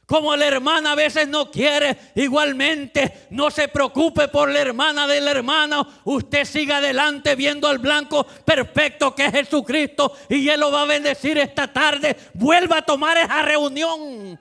como 0.06 0.36
la 0.36 0.46
hermana 0.46 0.92
a 0.92 0.96
veces 0.96 1.28
no 1.30 1.50
quiere, 1.50 1.98
igualmente 2.16 3.28
no 3.30 3.50
se 3.50 3.70
preocupe 3.70 4.28
por 4.28 4.50
la 4.50 4.60
hermana 4.60 5.08
de 5.08 5.22
la 5.22 5.32
hermana. 5.32 5.88
Usted 6.04 6.44
siga 6.44 6.78
adelante 6.78 7.36
viendo 7.36 7.68
al 7.70 7.80
blanco 7.80 8.26
perfecto 8.26 9.16
que 9.16 9.26
es 9.26 9.32
Jesucristo 9.32 10.14
y 10.28 10.50
Él 10.50 10.60
lo 10.60 10.72
va 10.72 10.82
a 10.82 10.86
bendecir 10.86 11.38
esta 11.38 11.72
tarde. 11.72 12.18
Vuelva 12.34 12.80
a 12.80 12.82
tomar 12.82 13.18
esa 13.18 13.42
reunión. 13.44 14.40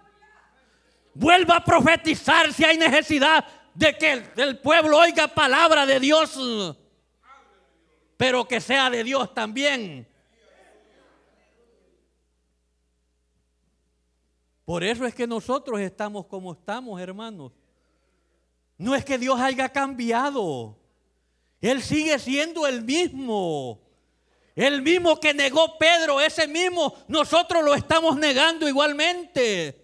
Vuelva 1.15 1.57
a 1.57 1.65
profetizar 1.65 2.53
si 2.53 2.65
hay 2.65 2.77
necesidad 2.77 3.45
de 3.75 3.97
que 3.97 4.25
el 4.37 4.59
pueblo 4.59 4.99
oiga 4.99 5.29
palabra 5.29 5.87
de 5.87 6.01
Dios, 6.01 6.77
pero 8.17 8.49
que 8.49 8.61
sea 8.61 8.91
de 8.91 9.05
Dios 9.05 9.33
también. 9.33 10.12
Por 14.65 14.85
eso 14.85 15.05
es 15.05 15.15
que 15.15 15.27
nosotros 15.27 15.81
estamos 15.81 16.27
como 16.27 16.53
estamos, 16.53 17.01
hermanos. 17.01 17.53
No 18.79 18.95
es 18.95 19.05
que 19.05 19.19
Dios 19.19 19.41
haya 19.41 19.69
cambiado. 19.69 20.79
Él 21.61 21.83
sigue 21.83 22.19
siendo 22.19 22.67
el 22.67 22.83
mismo. 22.83 23.81
El 24.55 24.83
mismo 24.83 25.19
que 25.19 25.33
negó 25.33 25.79
Pedro, 25.79 26.21
ese 26.21 26.47
mismo, 26.47 26.95
nosotros 27.09 27.65
lo 27.65 27.75
estamos 27.75 28.17
negando 28.17 28.69
igualmente. 28.69 29.83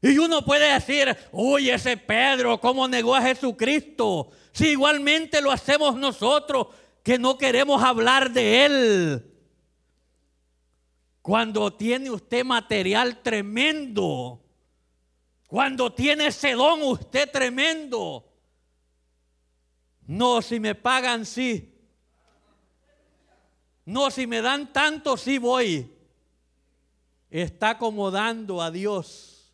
Y 0.00 0.18
uno 0.18 0.44
puede 0.44 0.72
decir, 0.72 1.16
uy, 1.32 1.70
ese 1.70 1.96
Pedro, 1.96 2.60
¿cómo 2.60 2.86
negó 2.86 3.14
a 3.14 3.22
Jesucristo? 3.22 4.30
Si 4.52 4.68
igualmente 4.68 5.40
lo 5.40 5.50
hacemos 5.50 5.96
nosotros, 5.96 6.68
que 7.02 7.18
no 7.18 7.38
queremos 7.38 7.82
hablar 7.82 8.30
de 8.30 8.64
Él. 8.66 9.35
Cuando 11.26 11.72
tiene 11.72 12.08
usted 12.08 12.44
material 12.44 13.20
tremendo. 13.20 14.40
Cuando 15.48 15.92
tiene 15.92 16.28
ese 16.28 16.52
don 16.52 16.84
usted 16.84 17.28
tremendo. 17.32 18.32
No, 20.06 20.40
si 20.40 20.60
me 20.60 20.76
pagan, 20.76 21.26
sí. 21.26 21.74
No, 23.84 24.08
si 24.08 24.28
me 24.28 24.40
dan 24.40 24.72
tanto, 24.72 25.16
sí 25.16 25.38
voy. 25.38 25.92
Está 27.28 27.70
acomodando 27.70 28.62
a 28.62 28.70
Dios. 28.70 29.52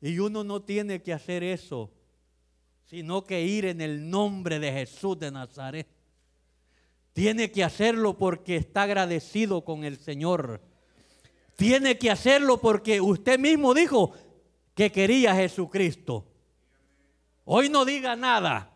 Y 0.00 0.18
uno 0.18 0.44
no 0.44 0.62
tiene 0.62 1.02
que 1.02 1.12
hacer 1.12 1.42
eso, 1.42 1.92
sino 2.86 3.22
que 3.22 3.42
ir 3.42 3.66
en 3.66 3.82
el 3.82 4.08
nombre 4.08 4.58
de 4.58 4.72
Jesús 4.72 5.18
de 5.18 5.30
Nazaret. 5.30 5.97
Tiene 7.18 7.50
que 7.50 7.64
hacerlo 7.64 8.16
porque 8.16 8.54
está 8.54 8.82
agradecido 8.82 9.64
con 9.64 9.82
el 9.82 9.98
Señor. 9.98 10.60
Tiene 11.56 11.98
que 11.98 12.12
hacerlo 12.12 12.60
porque 12.60 13.00
usted 13.00 13.40
mismo 13.40 13.74
dijo 13.74 14.12
que 14.72 14.92
quería 14.92 15.32
a 15.32 15.34
Jesucristo. 15.34 16.28
Hoy 17.44 17.70
no 17.70 17.84
diga 17.84 18.14
nada. 18.14 18.72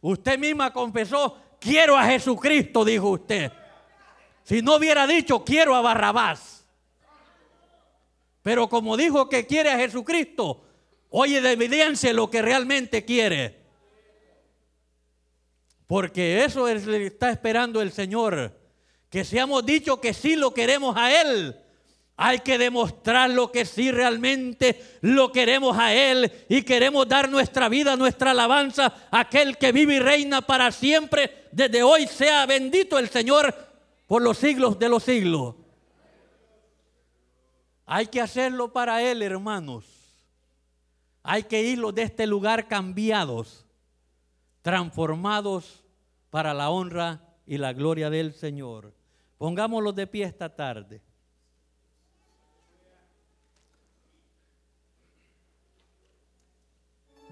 Usted 0.00 0.36
misma 0.36 0.72
confesó, 0.72 1.40
quiero 1.60 1.96
a 1.96 2.06
Jesucristo, 2.06 2.84
dijo 2.84 3.10
usted. 3.10 3.52
Si 4.42 4.60
no 4.60 4.74
hubiera 4.74 5.06
dicho, 5.06 5.44
quiero 5.44 5.76
a 5.76 5.82
Barrabás. 5.82 6.66
Pero 8.42 8.68
como 8.68 8.96
dijo 8.96 9.28
que 9.28 9.46
quiere 9.46 9.70
a 9.70 9.78
Jesucristo, 9.78 10.64
oye 11.10 11.40
de 11.40 11.52
evidencia 11.52 12.12
lo 12.12 12.28
que 12.28 12.42
realmente 12.42 13.04
quiere. 13.04 13.59
Porque 15.90 16.44
eso 16.44 16.66
que 16.66 17.06
está 17.06 17.30
esperando 17.30 17.82
el 17.82 17.90
Señor. 17.90 18.56
Que 19.08 19.24
seamos 19.24 19.66
dicho 19.66 20.00
que 20.00 20.14
sí 20.14 20.36
lo 20.36 20.54
queremos 20.54 20.96
a 20.96 21.20
Él. 21.20 21.56
Hay 22.16 22.38
que 22.38 22.58
demostrar 22.58 23.28
lo 23.30 23.50
que 23.50 23.64
sí 23.64 23.90
realmente 23.90 24.98
lo 25.00 25.32
queremos 25.32 25.76
a 25.76 25.92
Él 25.92 26.30
y 26.48 26.62
queremos 26.62 27.08
dar 27.08 27.28
nuestra 27.28 27.68
vida, 27.68 27.96
nuestra 27.96 28.30
alabanza 28.30 29.08
a 29.10 29.18
aquel 29.18 29.58
que 29.58 29.72
vive 29.72 29.96
y 29.96 29.98
reina 29.98 30.42
para 30.42 30.70
siempre. 30.70 31.48
Desde 31.50 31.82
hoy 31.82 32.06
sea 32.06 32.46
bendito 32.46 32.96
el 32.96 33.08
Señor 33.08 33.52
por 34.06 34.22
los 34.22 34.38
siglos 34.38 34.78
de 34.78 34.88
los 34.88 35.02
siglos. 35.02 35.56
Hay 37.84 38.06
que 38.06 38.20
hacerlo 38.20 38.72
para 38.72 39.02
Él, 39.02 39.22
hermanos. 39.22 39.86
Hay 41.24 41.42
que 41.42 41.60
irlo 41.64 41.90
de 41.90 42.02
este 42.02 42.28
lugar 42.28 42.68
cambiados, 42.68 43.66
transformados 44.62 45.79
para 46.30 46.54
la 46.54 46.70
honra 46.70 47.20
y 47.46 47.58
la 47.58 47.72
gloria 47.72 48.10
del 48.10 48.32
Señor. 48.32 48.94
Pongámoslo 49.38 49.92
de 49.92 50.06
pie 50.06 50.24
esta 50.24 50.54
tarde. 50.54 51.02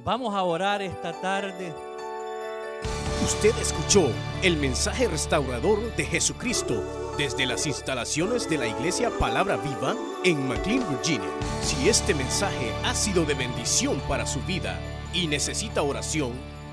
Vamos 0.04 0.34
a 0.34 0.42
orar 0.42 0.80
esta 0.80 1.12
tarde. 1.20 1.72
Usted 3.24 3.54
escuchó 3.60 4.10
el 4.42 4.56
mensaje 4.56 5.08
restaurador 5.08 5.94
de 5.96 6.04
Jesucristo 6.04 6.82
desde 7.18 7.46
las 7.46 7.66
instalaciones 7.66 8.48
de 8.48 8.58
la 8.58 8.68
iglesia 8.68 9.10
Palabra 9.18 9.56
Viva 9.56 9.96
en 10.24 10.48
McLean, 10.48 10.88
Virginia. 10.88 11.28
Si 11.60 11.88
este 11.88 12.14
mensaje 12.14 12.72
ha 12.84 12.94
sido 12.94 13.24
de 13.24 13.34
bendición 13.34 14.00
para 14.08 14.24
su 14.24 14.40
vida 14.42 14.78
y 15.12 15.26
necesita 15.26 15.82
oración, 15.82 16.32